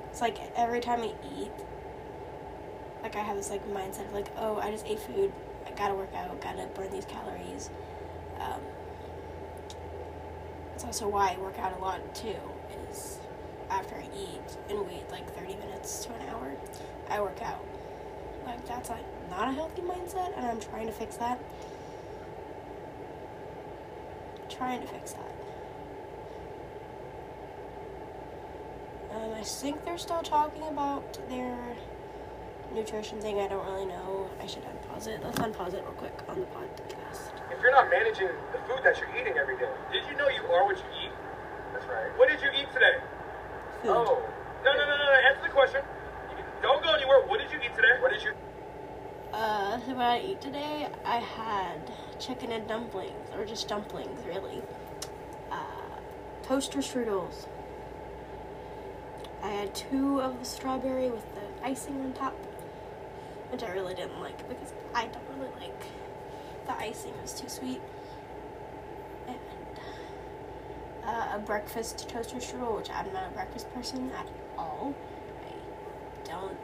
it's 0.10 0.22
like 0.22 0.38
every 0.56 0.80
time 0.80 1.02
I 1.02 1.14
eat, 1.40 1.52
like 3.04 3.16
I 3.16 3.20
have 3.20 3.38
this 3.38 3.50
like 3.50 3.68
mindset 3.70 4.08
of 4.08 4.14
like, 4.14 4.28
oh, 4.38 4.58
I 4.58 4.72
just 4.72 4.86
ate 4.88 5.00
food. 5.00 5.32
I 5.68 5.72
gotta 5.72 5.94
work 5.94 6.14
out. 6.16 6.42
Gotta 6.42 6.68
burn 6.74 6.90
these 6.92 7.06
calories. 7.06 7.70
Um, 8.40 8.62
it's 10.74 10.84
also 10.84 11.08
why 11.08 11.36
I 11.38 11.42
work 11.42 11.60
out 11.60 11.78
a 11.78 11.82
lot 11.82 12.16
too. 12.16 12.36
Is 12.90 13.20
after 13.70 13.96
I 13.96 14.08
eat 14.18 14.58
and 14.70 14.80
wait 14.88 15.10
like 15.12 15.32
thirty 15.36 15.56
minutes 15.56 16.06
to 16.06 16.14
an 16.14 16.30
hour, 16.30 16.54
I 17.10 17.22
work 17.22 17.42
out. 17.42 17.64
Like 18.46 18.66
that's 18.68 18.90
like 18.90 19.06
not 19.30 19.48
a 19.50 19.52
healthy 19.52 19.82
mindset, 19.84 20.36
and 20.36 20.46
I'm 20.46 20.60
trying 20.60 20.88
to 20.88 20.94
fix 20.94 21.18
that. 21.18 21.40
Trying 24.58 24.82
to 24.82 24.88
fix 24.88 25.12
that. 25.12 25.36
Um, 29.12 29.34
I 29.34 29.44
think 29.44 29.84
they're 29.84 29.98
still 29.98 30.22
talking 30.22 30.64
about 30.64 31.20
their 31.30 31.58
nutrition 32.74 33.20
thing. 33.20 33.40
I 33.40 33.48
don't 33.48 33.66
really 33.66 33.86
know. 33.86 34.30
I 34.42 34.48
should 34.48 34.64
unpause 34.64 35.08
it. 35.08 35.20
Let's 35.24 35.40
unpause 35.40 35.74
it 35.74 35.84
real 35.84 35.92
quick 36.00 36.18
on 36.30 36.40
the 36.40 36.46
podcast. 36.48 37.32
If 37.52 37.62
you're 37.62 37.72
not 37.72 37.90
managing 37.90 38.30
the 38.54 38.60
food 38.68 38.80
that 38.84 38.98
you're 39.00 39.12
eating 39.20 39.38
every 39.38 39.58
day, 39.58 39.72
did 39.92 40.04
you 40.10 40.16
know 40.18 40.30
you 40.30 40.44
are 40.48 40.66
what 40.66 40.78
you 40.78 40.86
eat? 41.04 41.12
That's 41.74 41.86
right. 41.88 42.18
What 42.18 42.30
did 42.30 42.42
you 42.42 42.48
eat 42.56 42.72
today? 42.72 42.96
Food. 43.82 43.92
Oh, 43.92 44.24
no, 44.64 44.72
no, 44.72 44.80
no, 44.80 44.86
no, 44.88 45.04
no. 45.04 45.20
Answer 45.32 45.44
the 45.44 45.54
question. 45.54 45.82
Don't 46.62 46.82
go 46.82 46.94
anywhere. 46.94 47.28
What 47.28 47.40
did 47.40 47.52
you 47.52 47.60
eat 47.60 47.76
today? 47.76 48.00
What 48.00 48.12
did 48.12 48.24
you? 48.24 48.32
Uh, 49.34 49.80
what 49.80 50.06
I 50.06 50.20
eat 50.22 50.40
today, 50.40 50.88
I 51.04 51.18
had 51.18 51.92
chicken 52.26 52.52
and 52.52 52.68
dumplings, 52.68 53.30
or 53.36 53.46
just 53.46 53.68
dumplings, 53.68 54.20
really. 54.26 54.62
Uh, 55.52 56.00
toaster 56.44 56.80
strudels. 56.80 57.48
I 59.44 59.50
had 59.50 59.76
two 59.76 60.22
of 60.22 60.40
the 60.40 60.46
strawberry 60.46 61.10
with 61.10 61.24
the 61.36 61.66
icing 61.66 62.02
on 62.02 62.14
top, 62.14 62.34
which 63.52 63.62
I 63.64 63.70
really 63.72 63.94
didn't 63.94 64.20
like 64.20 64.38
because 64.50 64.74
I 64.94 65.06
don't 65.06 65.24
really 65.38 65.52
like 65.60 65.84
the 66.66 66.76
icing. 66.78 67.12
It 67.12 67.22
was 67.22 67.34
too 67.34 67.50
sweet. 67.50 67.82
And 69.28 69.38
uh, 71.04 71.34
a 71.36 71.40
breakfast 71.40 72.10
toaster 72.10 72.38
strudel, 72.38 72.78
which 72.78 72.90
I'm 72.90 73.14
not 73.14 73.28
a 73.28 73.34
breakfast 73.36 73.72
person 73.74 74.10
at 74.18 74.28
all. 74.58 74.96
I 75.48 76.28
don't 76.28 76.58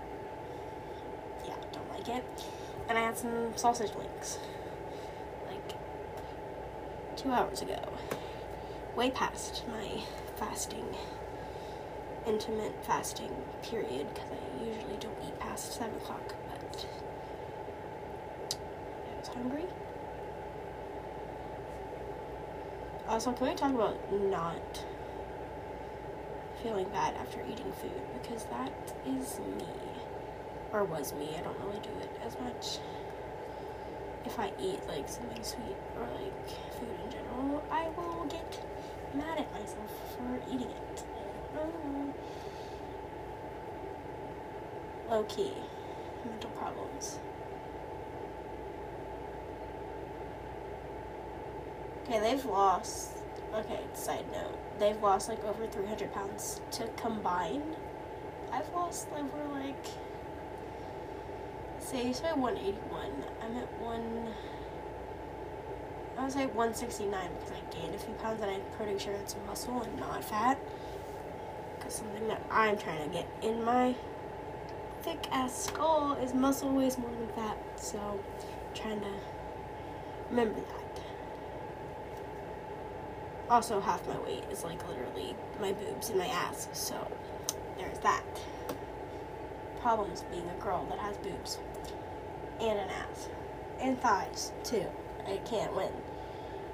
yeah, 1.45 1.55
don't 1.71 1.89
like 1.91 2.09
it. 2.09 2.25
And 2.89 2.97
I 2.97 3.01
had 3.01 3.17
some 3.17 3.55
sausage 3.55 3.91
links. 3.95 4.39
Two 7.21 7.31
hours 7.31 7.61
ago. 7.61 7.77
Way 8.95 9.11
past 9.11 9.63
my 9.67 10.01
fasting, 10.37 10.97
intimate 12.25 12.73
fasting 12.83 13.29
period, 13.61 14.07
because 14.11 14.31
I 14.31 14.65
usually 14.65 14.97
don't 14.99 15.15
eat 15.27 15.39
past 15.39 15.73
7 15.73 15.93
o'clock, 15.97 16.33
but 16.49 16.87
I 18.49 19.19
was 19.19 19.27
hungry. 19.27 19.65
Also, 23.07 23.33
can 23.33 23.49
we 23.49 23.53
talk 23.53 23.75
about 23.75 24.11
not 24.11 24.83
feeling 26.63 26.89
bad 26.89 27.13
after 27.17 27.39
eating 27.41 27.71
food? 27.73 28.01
Because 28.19 28.45
that 28.45 28.95
is 29.05 29.39
me. 29.39 29.67
Or 30.73 30.83
was 30.85 31.13
me. 31.13 31.35
I 31.37 31.41
don't 31.41 31.59
really 31.59 31.81
do 31.81 31.91
it 32.01 32.09
as 32.25 32.35
much. 32.39 32.79
If 34.25 34.39
I 34.39 34.51
eat 34.59 34.79
like 34.87 35.09
something 35.09 35.43
sweet 35.43 35.77
or 35.97 36.07
like 36.15 36.49
food 36.79 36.95
in 37.05 37.11
general, 37.11 37.63
I 37.71 37.89
will 37.89 38.25
get 38.25 38.63
mad 39.13 39.39
at 39.39 39.51
myself 39.51 39.91
for 40.15 40.39
eating 40.47 40.69
it. 40.69 41.03
Mm. 41.55 42.13
Low 45.09 45.23
key. 45.23 45.53
Mental 46.25 46.49
problems. 46.51 47.19
Okay, 52.03 52.19
they've 52.19 52.45
lost. 52.45 53.11
Okay, 53.53 53.79
side 53.93 54.25
note. 54.31 54.57
They've 54.79 55.01
lost 55.01 55.29
like 55.29 55.43
over 55.43 55.67
300 55.67 56.13
pounds 56.13 56.61
to 56.71 56.87
combine. 56.95 57.75
I've 58.51 58.69
lost 58.73 59.07
over 59.13 59.43
like. 59.53 59.85
Say, 61.81 62.07
you 62.07 62.13
said 62.13 62.37
181. 62.37 63.11
I'm 63.43 63.57
at 63.57 63.81
one. 63.81 64.27
I 66.17 66.23
would 66.23 66.31
say 66.31 66.45
169 66.45 67.29
because 67.33 67.51
I 67.51 67.75
gained 67.75 67.95
a 67.95 67.97
few 67.97 68.13
pounds 68.15 68.41
and 68.41 68.51
I'm 68.51 68.61
pretty 68.77 68.97
sure 68.97 69.13
it's 69.13 69.35
muscle 69.47 69.81
and 69.81 69.99
not 69.99 70.23
fat. 70.23 70.57
Because 71.77 71.95
something 71.95 72.27
that 72.27 72.41
I'm 72.49 72.77
trying 72.77 73.09
to 73.09 73.13
get 73.13 73.27
in 73.41 73.63
my 73.63 73.95
thick 75.01 75.27
ass 75.31 75.65
skull 75.65 76.13
is 76.23 76.33
muscle 76.33 76.71
weighs 76.71 76.97
more 76.97 77.09
than 77.09 77.27
fat. 77.35 77.57
So, 77.75 77.97
I'm 77.97 78.75
trying 78.75 79.01
to 79.01 79.13
remember 80.29 80.61
that. 80.61 81.01
Also, 83.49 83.81
half 83.81 84.07
my 84.07 84.17
weight 84.19 84.43
is 84.49 84.63
like 84.63 84.87
literally 84.87 85.35
my 85.59 85.73
boobs 85.73 86.09
and 86.09 86.19
my 86.19 86.27
ass. 86.27 86.69
So, 86.71 86.95
there's 87.77 87.97
that. 87.99 88.23
Problems 89.81 90.23
being 90.31 90.47
a 90.47 90.63
girl 90.63 90.85
that 90.89 90.99
has 90.99 91.17
boobs 91.17 91.57
and 92.61 92.79
an 92.79 92.89
ass 92.89 93.27
and 93.79 93.99
thighs 93.99 94.51
too. 94.63 94.85
I 95.27 95.37
can't 95.37 95.75
win. 95.75 95.91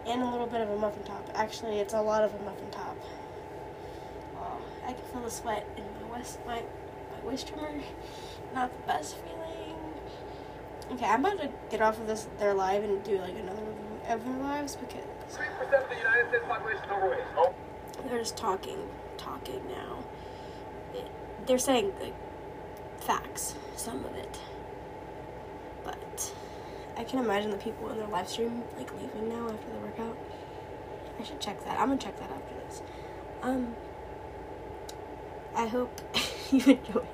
And 0.05 0.21
a 0.21 0.29
little 0.29 0.47
bit 0.47 0.61
of 0.61 0.69
a 0.69 0.77
muffin 0.77 1.03
top. 1.03 1.29
Actually, 1.33 1.79
it's 1.79 1.93
a 1.93 2.01
lot 2.01 2.23
of 2.23 2.33
a 2.33 2.43
muffin 2.43 2.69
top. 2.71 2.97
Oh, 4.37 4.61
I 4.85 4.93
can 4.93 5.03
feel 5.11 5.21
the 5.21 5.31
sweat 5.31 5.67
in 5.75 5.83
my 5.83 6.17
waist, 6.17 6.39
my, 6.45 6.61
my 6.61 7.29
waist 7.29 7.47
trimmer. 7.47 7.71
Not 8.53 8.71
the 8.71 8.87
best 8.87 9.15
feeling. 9.17 9.75
Okay, 10.91 11.05
I'm 11.05 11.25
about 11.25 11.39
to 11.41 11.49
get 11.69 11.81
off 11.81 11.99
of 11.99 12.07
this 12.07 12.27
their 12.39 12.53
live 12.53 12.83
and 12.83 13.03
do 13.03 13.17
like 13.19 13.35
another 13.37 13.63
of 14.07 14.23
their 14.23 14.37
lives 14.37 14.77
because 14.77 15.03
3% 15.31 15.83
of 15.83 15.89
the 15.89 15.95
United 15.97 16.29
States 16.29 16.45
population 16.47 16.83
overweight. 16.89 17.19
Oh. 17.35 17.53
they're 18.07 18.19
just 18.19 18.37
talking, 18.37 18.77
talking 19.17 19.61
now. 19.67 20.03
It, 20.93 21.07
they're 21.45 21.57
saying 21.57 21.91
like 21.99 22.15
facts, 23.01 23.55
some 23.75 24.05
of 24.05 24.15
it, 24.15 24.39
I 26.97 27.03
can 27.03 27.19
imagine 27.19 27.51
the 27.51 27.57
people 27.57 27.89
in 27.89 27.97
their 27.97 28.07
live 28.07 28.27
stream 28.27 28.63
like 28.75 28.91
leaving 28.93 29.29
now 29.29 29.49
after 29.49 29.69
the 29.71 29.79
workout. 29.79 30.17
I 31.19 31.23
should 31.23 31.39
check 31.39 31.63
that. 31.65 31.79
I'm 31.79 31.89
gonna 31.89 32.01
check 32.01 32.17
that 32.19 32.31
after 32.31 32.55
this. 32.65 32.81
Um, 33.43 33.75
I 35.55 35.67
hope 35.67 36.01
you 36.51 36.59
enjoyed 36.59 37.05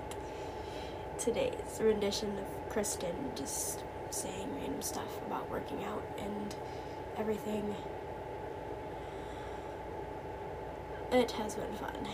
today's 1.19 1.79
rendition 1.81 2.37
of 2.37 2.69
Kristen 2.69 3.31
just 3.35 3.83
saying 4.09 4.49
random 4.55 4.81
stuff 4.81 5.17
about 5.27 5.49
working 5.49 5.83
out 5.83 6.03
and 6.17 6.55
everything. 7.17 7.75
It 11.11 11.31
has 11.31 11.55
been 11.55 11.73
fun. 11.75 12.07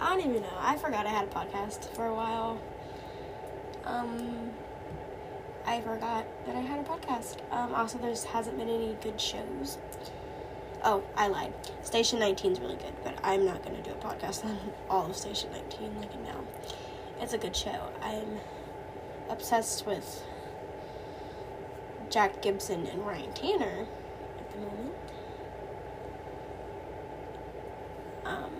I 0.00 0.10
don't 0.10 0.28
even 0.28 0.42
know. 0.42 0.58
I 0.58 0.76
forgot 0.76 1.06
I 1.06 1.10
had 1.10 1.24
a 1.24 1.30
podcast 1.30 1.94
for 1.94 2.06
a 2.06 2.14
while. 2.14 2.58
Um, 3.84 4.50
I 5.70 5.80
forgot 5.82 6.26
that 6.46 6.56
I 6.56 6.60
had 6.60 6.80
a 6.80 6.82
podcast. 6.82 7.36
Um, 7.52 7.72
also, 7.76 7.96
there 7.98 8.10
hasn't 8.10 8.58
been 8.58 8.68
any 8.68 8.96
good 9.00 9.20
shows. 9.20 9.78
Oh, 10.82 11.04
I 11.16 11.28
lied. 11.28 11.52
Station 11.82 12.18
19 12.18 12.52
is 12.52 12.60
really 12.60 12.74
good, 12.74 12.92
but 13.04 13.16
I'm 13.22 13.46
not 13.46 13.62
going 13.62 13.76
to 13.76 13.82
do 13.82 13.92
a 13.92 14.04
podcast 14.04 14.44
on 14.46 14.58
all 14.88 15.08
of 15.08 15.16
Station 15.16 15.52
19 15.52 16.00
like 16.00 16.20
now. 16.24 16.40
It's 17.20 17.34
a 17.34 17.38
good 17.38 17.54
show. 17.54 17.92
I'm 18.02 18.40
obsessed 19.28 19.86
with 19.86 20.24
Jack 22.08 22.42
Gibson 22.42 22.86
and 22.86 23.06
Ryan 23.06 23.32
Tanner 23.32 23.86
at 24.40 24.52
the 24.52 24.58
moment. 24.58 24.94
Um, 28.24 28.50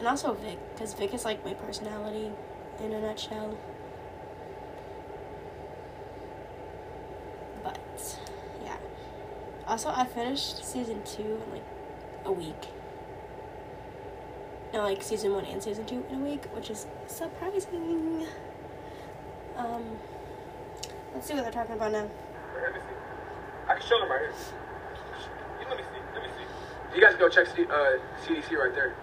and 0.00 0.08
also 0.08 0.32
Vic, 0.34 0.58
because 0.74 0.92
Vic 0.94 1.14
is 1.14 1.24
like 1.24 1.44
my 1.44 1.54
personality 1.54 2.32
in 2.82 2.92
a 2.92 3.00
nutshell. 3.00 3.56
But 7.66 7.78
yeah. 8.62 8.76
Also, 9.66 9.88
I 9.88 10.04
finished 10.06 10.64
season 10.64 11.02
two 11.04 11.40
in 11.44 11.50
like 11.52 11.64
a 12.24 12.32
week. 12.32 12.68
No, 14.72 14.82
like 14.82 15.02
season 15.02 15.32
one 15.32 15.44
and 15.44 15.62
season 15.62 15.84
two 15.86 16.04
in 16.10 16.16
a 16.22 16.24
week, 16.24 16.44
which 16.54 16.70
is 16.70 16.86
surprising. 17.06 18.26
Um, 19.56 19.84
let's 21.14 21.26
see 21.26 21.34
what 21.34 21.42
they're 21.44 21.52
talking 21.52 21.74
about 21.74 21.92
now. 21.92 22.08
Let 22.62 22.74
me 22.74 22.80
see. 22.80 23.68
I 23.68 23.74
can 23.74 23.82
show 23.88 23.98
them 23.98 24.10
right 24.10 24.20
here. 24.20 24.32
Let 25.68 25.78
me 25.78 25.82
see. 25.82 26.00
Let 26.14 26.22
me 26.22 26.28
see. 26.36 26.96
You 26.96 27.00
guys 27.02 27.16
go 27.16 27.28
check 27.28 27.46
C- 27.48 27.64
uh, 27.64 27.98
CDC 28.24 28.56
right 28.56 28.74
there. 28.74 28.94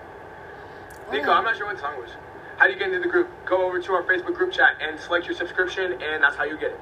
Nico, 1.11 1.29
Oh. 1.29 1.33
I'm 1.33 1.43
not 1.43 1.57
sure 1.57 1.65
what 1.67 1.79
song 1.79 1.99
was. 1.99 2.11
How 2.57 2.67
do 2.67 2.73
you 2.73 2.79
get 2.79 2.87
into 2.89 2.99
the 2.99 3.09
group? 3.11 3.27
Go 3.45 3.65
over 3.65 3.81
to 3.81 3.93
our 3.93 4.03
Facebook 4.03 4.35
group 4.35 4.53
chat 4.53 4.77
and 4.79 4.97
select 4.99 5.25
your 5.25 5.35
subscription, 5.35 5.91
and 6.01 6.23
that's 6.23 6.35
how 6.37 6.43
you 6.45 6.55
get 6.57 6.71
it. 6.71 6.79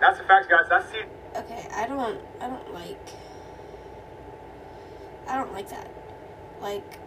That's 0.00 0.18
the 0.18 0.24
facts, 0.24 0.46
guys. 0.46 0.66
That's 0.68 0.92
it. 0.94 1.08
Okay 1.36 1.66
i 1.74 1.86
don't 1.86 2.20
i 2.40 2.46
don't 2.46 2.74
like 2.74 3.08
i 5.28 5.36
don't 5.36 5.52
like 5.52 5.68
that. 5.70 5.88
Like 6.60 6.98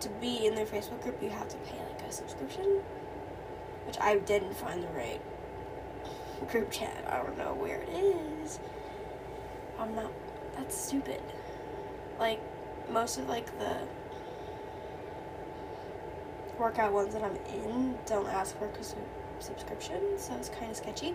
to 0.00 0.08
be 0.20 0.46
in 0.46 0.54
their 0.54 0.66
facebook 0.66 1.02
group 1.02 1.22
you 1.22 1.30
have 1.30 1.48
to 1.48 1.56
pay 1.58 1.78
like 1.78 2.02
a 2.08 2.12
subscription 2.12 2.80
which 3.86 3.98
i 4.00 4.18
didn't 4.18 4.54
find 4.56 4.82
the 4.82 4.88
right 4.88 5.20
group 6.48 6.70
chat. 6.70 7.04
I 7.08 7.18
don't 7.18 7.36
know 7.36 7.54
where 7.54 7.82
it 7.82 7.88
is. 7.88 8.60
I'm 9.78 9.94
not 9.94 10.10
that's 10.56 10.76
stupid. 10.76 11.22
Like 12.18 12.40
most 12.90 13.18
of 13.18 13.28
like 13.28 13.46
the 13.58 13.76
workout 16.58 16.92
ones 16.92 17.14
that 17.14 17.22
i'm 17.22 17.36
in 17.54 17.96
don't 18.04 18.26
ask 18.28 18.56
for 18.58 18.66
a 18.66 19.42
subscription 19.42 19.98
so 20.18 20.34
it's 20.34 20.50
kind 20.50 20.70
of 20.70 20.76
sketchy 20.76 21.14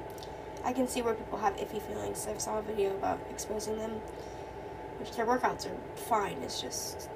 I 0.65 0.73
can 0.73 0.87
see 0.87 1.03
where 1.03 1.13
people 1.13 1.37
have 1.37 1.55
iffy 1.57 1.79
feelings. 1.79 2.27
I 2.27 2.35
saw 2.39 2.57
a 2.57 2.61
video 2.63 2.89
about 2.95 3.19
exposing 3.29 3.77
them, 3.77 3.91
which 4.99 5.11
their 5.11 5.25
workouts 5.25 5.67
are 5.67 5.77
fine. 5.95 6.37
It's 6.41 6.59
just 6.59 7.07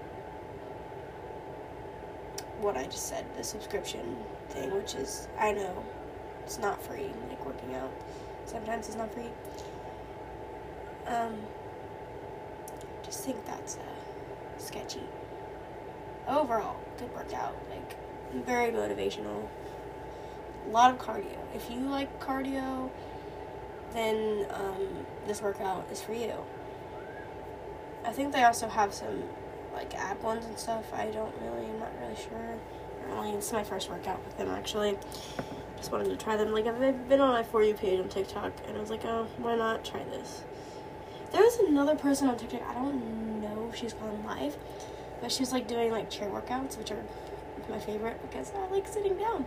what 2.62 2.78
I 2.78 2.84
just 2.84 3.08
said, 3.08 3.26
the 3.36 3.44
subscription 3.44 4.18
thing, 4.50 4.72
which 4.72 4.94
is 4.94 5.28
I 5.40 5.52
know 5.52 5.84
it's 6.44 6.60
not 6.60 6.80
free. 6.82 7.10
Like 7.28 7.44
working 7.44 7.74
out, 7.74 7.92
sometimes 8.46 8.88
it's 8.88 8.98
not 8.98 9.12
free. 9.14 9.32
Um, 11.08 11.34
just 13.04 13.26
think 13.26 13.44
that's 13.48 13.78
uh, 13.78 14.60
sketchy. 14.60 15.02
Overall, 16.28 16.76
good 17.00 17.12
workout. 17.16 17.56
Like 17.72 18.46
very 18.46 18.72
motivational. 18.72 19.48
A 20.68 20.70
lot 20.70 20.94
of 20.94 21.00
cardio. 21.00 21.40
If 21.56 21.72
you 21.72 21.80
like 21.80 22.20
cardio 22.20 22.92
then 23.94 24.46
um, 24.52 25.06
this 25.28 25.42
workout 25.42 25.88
is 25.92 26.02
for 26.02 26.14
you. 26.14 26.34
I 28.06 28.12
think 28.12 28.34
they 28.34 28.44
also 28.44 28.68
have 28.68 28.94
some 28.94 29.24
like 29.74 29.94
ab 29.96 30.22
ones 30.22 30.46
and 30.46 30.58
stuff. 30.58 30.94
I 30.94 31.08
don't 31.08 31.34
really, 31.42 31.66
I'm 31.66 31.80
not 31.80 31.92
really 32.02 32.16
sure. 32.16 32.56
Really, 33.08 33.32
it's 33.32 33.52
my 33.52 33.64
first 33.64 33.90
workout 33.90 34.24
with 34.26 34.38
them 34.38 34.50
actually. 34.50 34.98
Just 35.78 35.92
wanted 35.92 36.10
to 36.10 36.18
try 36.18 36.36
them. 36.36 36.52
Like 36.52 36.68
I've 36.68 37.08
been 37.08 37.22
on 37.22 37.34
my 37.34 37.44
for 37.44 37.64
you 37.64 37.74
page 37.74 38.00
on 38.00 38.10
TikTok, 38.10 38.52
and 38.68 38.78
I 38.78 38.80
was 38.80 38.90
like, 38.90 39.06
oh, 39.06 39.28
why 39.38 39.56
not 39.56 39.86
try 39.86 40.04
this? 40.04 40.44
There 41.32 41.42
was 41.42 41.58
another 41.60 41.96
person 41.96 42.28
on 42.28 42.38
TikTok. 42.38 42.62
I 42.68 42.74
don't 42.74 43.42
know 43.42 43.70
if 43.72 43.78
she's 43.78 43.94
gone 43.94 44.24
live, 44.26 44.58
but 45.22 45.32
she's 45.32 45.52
like 45.52 45.68
doing 45.68 45.92
like 45.92 46.10
chair 46.10 46.30
workouts, 46.30 46.78
which 46.78 46.92
are 46.92 47.04
my 47.70 47.80
favorite 47.80 48.20
because 48.22 48.52
I 48.56 48.68
like 48.68 48.88
sitting 48.88 49.18
down. 49.18 49.46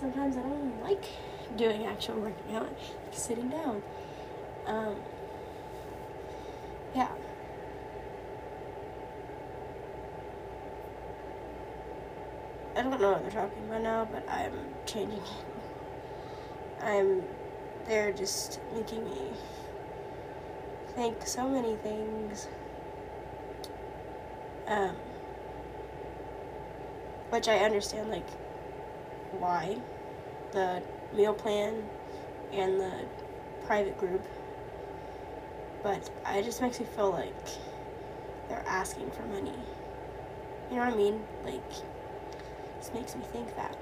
Sometimes 0.00 0.36
I 0.36 0.42
don't 0.42 0.82
like 0.82 1.04
doing 1.56 1.86
actual 1.86 2.16
working 2.16 2.56
out, 2.56 2.68
sitting 3.12 3.48
down. 3.48 3.82
Um, 4.66 4.96
yeah. 6.94 7.08
I 12.74 12.82
don't 12.82 13.00
know 13.00 13.12
what 13.12 13.22
they're 13.22 13.30
talking 13.30 13.64
about 13.66 13.82
now, 13.82 14.08
but 14.10 14.28
I'm 14.28 14.52
changing 14.86 15.18
it. 15.18 16.82
I'm. 16.82 17.22
They're 17.86 18.12
just 18.12 18.60
making 18.74 19.04
me 19.04 19.32
think 20.94 21.26
so 21.26 21.48
many 21.48 21.76
things. 21.76 22.48
Um, 24.66 24.94
which 27.30 27.48
I 27.48 27.58
understand, 27.58 28.10
like, 28.10 28.28
why 29.38 29.78
the 30.52 30.82
meal 31.14 31.34
plan 31.34 31.82
and 32.52 32.80
the 32.80 32.92
private 33.66 33.98
group, 33.98 34.22
but 35.82 36.10
it 36.28 36.44
just 36.44 36.60
makes 36.60 36.80
me 36.80 36.86
feel 36.94 37.10
like 37.10 37.34
they're 38.48 38.64
asking 38.66 39.10
for 39.10 39.22
money. 39.22 39.54
You 40.70 40.76
know 40.76 40.84
what 40.84 40.94
I 40.94 40.96
mean? 40.96 41.22
Like, 41.44 41.70
this 42.78 42.90
makes 42.94 43.14
me 43.14 43.22
think 43.32 43.54
that. 43.56 43.76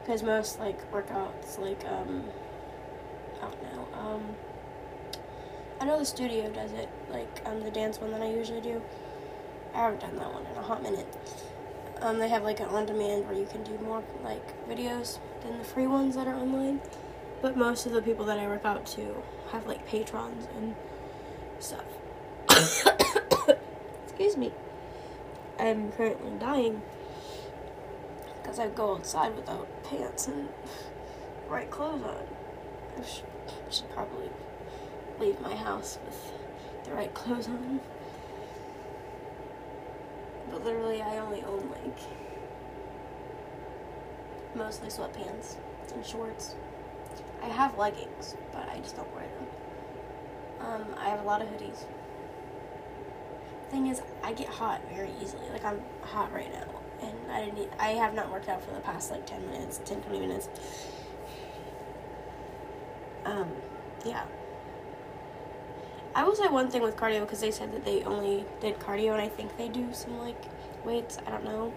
Because 0.00 0.22
most, 0.22 0.58
like, 0.58 0.90
workouts, 0.92 1.58
like, 1.58 1.84
um, 1.86 2.24
I 3.38 3.42
don't 3.42 3.62
know, 3.62 3.88
um, 3.98 4.22
I 5.80 5.84
know 5.84 5.98
the 5.98 6.04
studio 6.04 6.50
does 6.50 6.72
it, 6.72 6.88
like, 7.10 7.42
um, 7.46 7.62
the 7.62 7.70
dance 7.70 8.00
one 8.00 8.10
that 8.12 8.22
I 8.22 8.30
usually 8.30 8.60
do. 8.60 8.82
I 9.74 9.78
haven't 9.78 10.00
done 10.00 10.16
that 10.16 10.32
one 10.32 10.44
in 10.46 10.56
a 10.56 10.62
hot 10.62 10.82
minute. 10.82 11.06
Um, 12.02 12.18
they 12.18 12.28
have, 12.28 12.42
like, 12.42 12.60
an 12.60 12.66
on-demand 12.66 13.26
where 13.26 13.36
you 13.36 13.46
can 13.46 13.62
do 13.62 13.76
more, 13.84 14.02
like, 14.24 14.66
videos 14.68 15.18
than 15.42 15.58
the 15.58 15.64
free 15.64 15.86
ones 15.86 16.14
that 16.14 16.26
are 16.26 16.34
online. 16.34 16.80
But 17.42 17.56
most 17.56 17.86
of 17.86 17.92
the 17.92 18.02
people 18.02 18.24
that 18.26 18.38
I 18.38 18.46
work 18.46 18.64
out 18.64 18.86
to 18.86 19.22
have, 19.50 19.66
like, 19.66 19.86
patrons 19.86 20.46
and 20.56 20.74
stuff. 21.58 21.84
Excuse 24.06 24.36
me. 24.36 24.52
I'm 25.58 25.92
currently 25.92 26.32
dying 26.38 26.80
because 28.40 28.58
I 28.58 28.68
go 28.68 28.94
outside 28.94 29.36
without 29.36 29.68
pants 29.84 30.26
and 30.26 30.48
right 31.48 31.70
clothes 31.70 32.02
on. 32.02 32.24
I 32.98 33.02
sh- 33.02 33.22
should 33.70 33.90
probably 33.90 34.30
leave 35.18 35.40
my 35.40 35.54
house 35.54 35.98
with 36.06 36.32
the 36.84 36.92
right 36.92 37.12
clothes 37.12 37.46
on. 37.46 37.80
But 40.50 40.64
literally, 40.64 41.02
I 41.02 41.18
only 41.18 41.42
own 41.42 41.70
like 41.70 41.98
mostly 44.54 44.88
sweatpants 44.88 45.56
and 45.94 46.04
shorts. 46.04 46.54
I 47.42 47.46
have 47.46 47.78
leggings, 47.78 48.36
but 48.52 48.68
I 48.68 48.78
just 48.78 48.96
don't 48.96 49.12
wear 49.14 49.24
them. 49.24 49.46
Um, 50.60 50.84
I 50.98 51.08
have 51.08 51.20
a 51.20 51.24
lot 51.24 51.40
of 51.40 51.48
hoodies. 51.48 51.84
Thing 53.70 53.86
is, 53.86 54.02
I 54.22 54.32
get 54.32 54.48
hot 54.48 54.80
very 54.92 55.10
easily. 55.22 55.48
Like 55.50 55.64
I'm 55.64 55.80
hot 56.02 56.32
right 56.32 56.52
now, 56.52 56.66
and 57.00 57.32
I 57.32 57.44
didn't. 57.44 57.72
I 57.78 57.90
have 57.90 58.14
not 58.14 58.30
worked 58.30 58.48
out 58.48 58.62
for 58.62 58.72
the 58.72 58.80
past 58.80 59.10
like 59.10 59.26
ten 59.26 59.46
minutes, 59.46 59.80
10, 59.84 60.02
20 60.02 60.20
minutes. 60.20 60.48
Um, 63.24 63.48
yeah. 64.04 64.24
I 66.14 66.24
will 66.24 66.34
say 66.34 66.48
one 66.48 66.70
thing 66.70 66.82
with 66.82 66.96
cardio 66.96 67.20
because 67.20 67.40
they 67.40 67.50
said 67.50 67.72
that 67.72 67.84
they 67.84 68.02
only 68.02 68.44
did 68.60 68.78
cardio, 68.80 69.12
and 69.12 69.20
I 69.20 69.28
think 69.28 69.56
they 69.56 69.68
do 69.68 69.92
some 69.92 70.18
like 70.18 70.42
weights. 70.84 71.18
I 71.26 71.30
don't 71.30 71.44
know. 71.44 71.72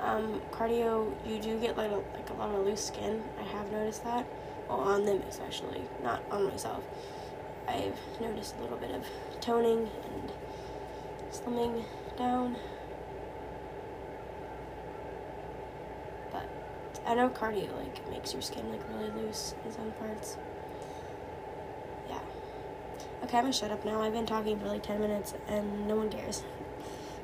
Um, 0.00 0.40
cardio, 0.52 1.12
you 1.26 1.40
do 1.40 1.58
get 1.58 1.76
like 1.76 1.90
a, 1.90 1.96
like 1.96 2.30
a 2.30 2.34
lot 2.34 2.54
of 2.54 2.64
loose 2.64 2.84
skin. 2.86 3.22
I 3.40 3.42
have 3.42 3.70
noticed 3.72 4.04
that. 4.04 4.26
Well, 4.68 4.78
on 4.80 5.04
them 5.04 5.22
especially, 5.28 5.82
not 6.02 6.22
on 6.30 6.46
myself. 6.46 6.84
I've 7.66 7.98
noticed 8.20 8.56
a 8.58 8.62
little 8.62 8.76
bit 8.76 8.90
of 8.90 9.04
toning 9.40 9.88
and 10.12 10.32
slimming 11.32 11.84
down. 12.16 12.56
But 16.30 16.48
I 17.06 17.14
know 17.14 17.28
cardio 17.30 17.74
like 17.78 18.08
makes 18.10 18.32
your 18.32 18.42
skin 18.42 18.70
like 18.70 18.80
really 18.90 19.10
loose 19.22 19.54
in 19.64 19.72
some 19.72 19.92
parts. 19.92 20.36
Yeah. 22.08 22.20
Okay, 23.24 23.38
I'm 23.38 23.44
gonna 23.44 23.54
shut 23.54 23.70
up 23.70 23.82
now. 23.86 24.02
I've 24.02 24.12
been 24.12 24.26
talking 24.26 24.60
for 24.60 24.66
like 24.66 24.82
10 24.82 25.00
minutes 25.00 25.32
and 25.48 25.88
no 25.88 25.96
one 25.96 26.10
cares. 26.10 26.42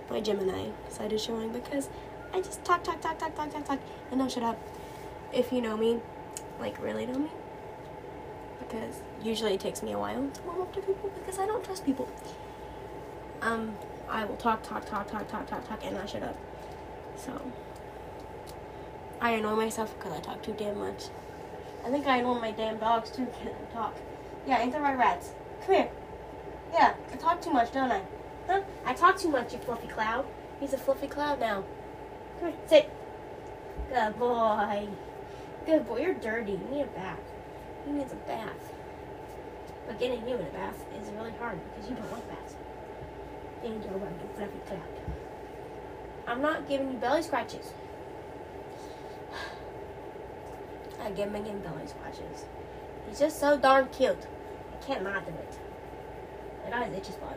My 0.08 0.22
Gemini 0.22 0.68
is 0.98 1.22
showing 1.22 1.52
because 1.52 1.90
I 2.32 2.40
just 2.40 2.64
talk, 2.64 2.82
talk, 2.82 3.02
talk, 3.02 3.18
talk, 3.18 3.36
talk, 3.36 3.52
talk, 3.52 3.66
talk, 3.66 3.78
and 4.10 4.18
don't 4.18 4.32
shut 4.32 4.42
up. 4.42 4.58
If 5.30 5.52
you 5.52 5.60
know 5.60 5.76
me, 5.76 6.00
like 6.58 6.82
really 6.82 7.04
know 7.04 7.18
me. 7.18 7.28
Because 8.60 9.02
usually 9.22 9.52
it 9.54 9.60
takes 9.60 9.82
me 9.82 9.92
a 9.92 9.98
while 9.98 10.26
to 10.26 10.42
warm 10.44 10.62
up 10.62 10.72
to 10.72 10.80
people 10.80 11.10
because 11.18 11.38
I 11.38 11.44
don't 11.44 11.62
trust 11.62 11.84
people. 11.84 12.08
Um, 13.42 13.76
I 14.08 14.24
will 14.24 14.36
talk, 14.36 14.62
talk, 14.62 14.86
talk, 14.86 15.10
talk, 15.10 15.28
talk, 15.28 15.50
talk, 15.50 15.68
talk, 15.68 15.84
and 15.84 15.96
not 15.96 16.08
shut 16.08 16.22
up. 16.22 16.38
So, 17.16 17.42
I 19.20 19.32
annoy 19.32 19.54
myself 19.54 19.94
because 19.98 20.18
I 20.18 20.20
talk 20.20 20.42
too 20.42 20.54
damn 20.56 20.78
much. 20.78 21.08
I 21.84 21.90
think 21.90 22.06
I 22.06 22.16
annoy 22.16 22.40
my 22.40 22.52
damn 22.52 22.78
dogs 22.78 23.10
too 23.10 23.26
because 23.26 23.48
I 23.48 23.74
talk. 23.74 23.94
Yeah, 24.46 24.62
ain't 24.62 24.72
that 24.72 24.80
right, 24.80 24.96
rats? 24.96 25.32
Come 25.66 25.74
here. 25.74 25.90
Yeah, 26.72 26.94
I 27.12 27.16
talk 27.16 27.42
too 27.42 27.50
much, 27.50 27.72
don't 27.72 27.92
I? 27.92 28.02
Huh? 28.46 28.62
I 28.84 28.94
talk 28.94 29.18
too 29.18 29.28
much, 29.28 29.52
you 29.52 29.58
fluffy 29.58 29.88
cloud. 29.88 30.26
He's 30.58 30.72
a 30.72 30.78
fluffy 30.78 31.06
cloud 31.06 31.40
now. 31.40 31.64
Come 32.38 32.50
here, 32.50 32.58
sit. 32.66 32.90
Good 33.92 34.18
boy. 34.18 34.88
Good 35.66 35.86
boy, 35.86 36.00
you're 36.00 36.14
dirty. 36.14 36.52
You 36.52 36.68
need 36.70 36.82
a 36.82 36.86
bath. 36.86 37.18
He 37.84 37.92
needs 37.92 38.12
a 38.12 38.16
bath. 38.16 38.72
But 39.86 39.98
getting 39.98 40.26
you 40.26 40.36
in 40.36 40.40
a 40.40 40.50
bath 40.50 40.84
is 41.00 41.10
really 41.10 41.32
hard 41.38 41.58
because 41.70 41.90
you 41.90 41.96
don't 41.96 42.12
like 42.12 42.28
baths. 42.28 42.54
And 43.64 43.84
you're 43.84 43.98
wearing 43.98 44.18
a 44.24 44.36
fluffy 44.36 44.58
cloud. 44.66 44.80
I'm 46.26 46.40
not 46.40 46.68
giving 46.68 46.92
you 46.92 46.98
belly 46.98 47.22
scratches. 47.22 47.72
I 51.02 51.10
give 51.10 51.30
Megan 51.32 51.60
belly 51.60 51.86
scratches. 51.86 52.44
He's 53.08 53.18
just 53.18 53.40
so 53.40 53.58
darn 53.58 53.88
cute. 53.88 54.26
I 54.80 54.84
can't 54.84 55.02
not 55.02 55.24
do 55.26 55.32
it. 55.32 55.58
I 56.66 56.70
got 56.70 56.86
his 56.86 56.96
itchy 56.96 57.12
spot. 57.12 57.36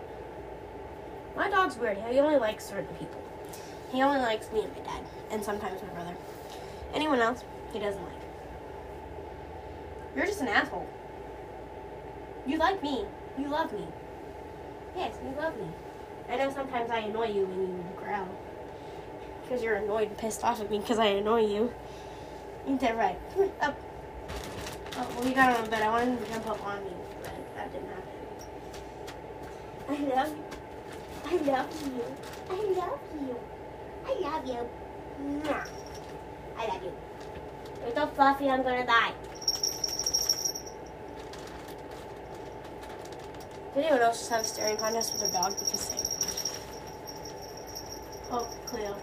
My 1.35 1.49
dog's 1.49 1.77
weird. 1.77 1.97
He 1.97 2.19
only 2.19 2.37
likes 2.37 2.65
certain 2.65 2.93
people. 2.95 3.21
He 3.91 4.01
only 4.01 4.19
likes 4.19 4.51
me 4.51 4.61
and 4.61 4.71
my 4.75 4.83
dad, 4.83 5.03
and 5.31 5.43
sometimes 5.43 5.81
my 5.81 5.89
brother. 5.89 6.15
Anyone 6.93 7.19
else, 7.19 7.43
he 7.71 7.79
doesn't 7.79 8.01
like. 8.01 8.13
You're 10.15 10.25
just 10.25 10.41
an 10.41 10.47
asshole. 10.47 10.87
You 12.45 12.57
like 12.57 12.81
me. 12.83 13.05
You 13.37 13.47
love 13.47 13.73
me. 13.73 13.87
Yes, 14.95 15.15
you 15.23 15.35
love 15.41 15.57
me. 15.57 15.67
I 16.29 16.37
know 16.37 16.51
sometimes 16.51 16.91
I 16.91 16.99
annoy 16.99 17.27
you 17.27 17.45
when 17.45 17.61
you 17.61 17.85
growl. 17.97 18.27
Because 19.41 19.63
you're 19.63 19.75
annoyed 19.75 20.09
and 20.09 20.17
pissed 20.17 20.43
off 20.43 20.61
at 20.61 20.69
me 20.69 20.79
because 20.79 20.99
I 20.99 21.07
annoy 21.07 21.45
you. 21.45 21.73
Ain't 22.67 22.79
that 22.81 22.95
right? 22.95 23.17
Come 23.35 23.51
up. 23.61 23.79
Oh, 24.95 25.07
well, 25.15 25.27
you 25.27 25.33
got 25.33 25.57
on 25.57 25.63
the 25.63 25.69
bed. 25.69 25.81
I 25.81 25.89
wanted 25.89 26.23
to 26.23 26.31
jump 26.31 26.47
up 26.47 26.65
on 26.65 26.83
that 26.83 27.12
didn't 27.73 27.89
happen. 27.89 28.13
I 29.89 29.95
love 30.15 30.29
you. 30.29 30.43
I 31.25 31.35
love 31.35 31.69
you. 31.83 32.05
I 32.49 32.55
love 32.55 32.99
you. 33.27 33.37
I 34.05 34.13
love 34.21 34.45
you. 34.47 34.69
Mwah. 35.21 35.67
I 36.57 36.67
love 36.67 36.83
you. 36.83 36.93
You're 37.81 37.95
so 37.95 38.07
fluffy, 38.07 38.49
I'm 38.49 38.63
gonna 38.63 38.85
die. 38.85 39.13
Did 43.73 43.85
anyone 43.85 44.01
else 44.01 44.19
just 44.19 44.31
have 44.31 44.41
a 44.41 44.43
staring 44.43 44.77
contest 44.77 45.13
with 45.13 45.21
their 45.21 45.41
dog? 45.41 45.53
Because 45.57 45.79
same. 45.79 45.99
Oh, 48.31 48.47
Cleo. 48.65 48.95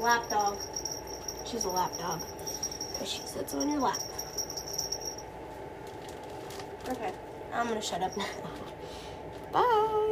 Lap 0.00 0.28
dog. 0.28 0.58
She's 1.46 1.64
a 1.64 1.70
lap 1.70 1.96
dog. 1.98 2.20
Because 2.92 3.10
she 3.10 3.22
sits 3.22 3.54
on 3.54 3.70
your 3.70 3.80
lap. 3.80 3.98
I'm 7.56 7.68
gonna 7.68 7.80
shut 7.80 8.02
up 8.02 8.16
now. 8.16 8.26
Bye. 9.52 10.05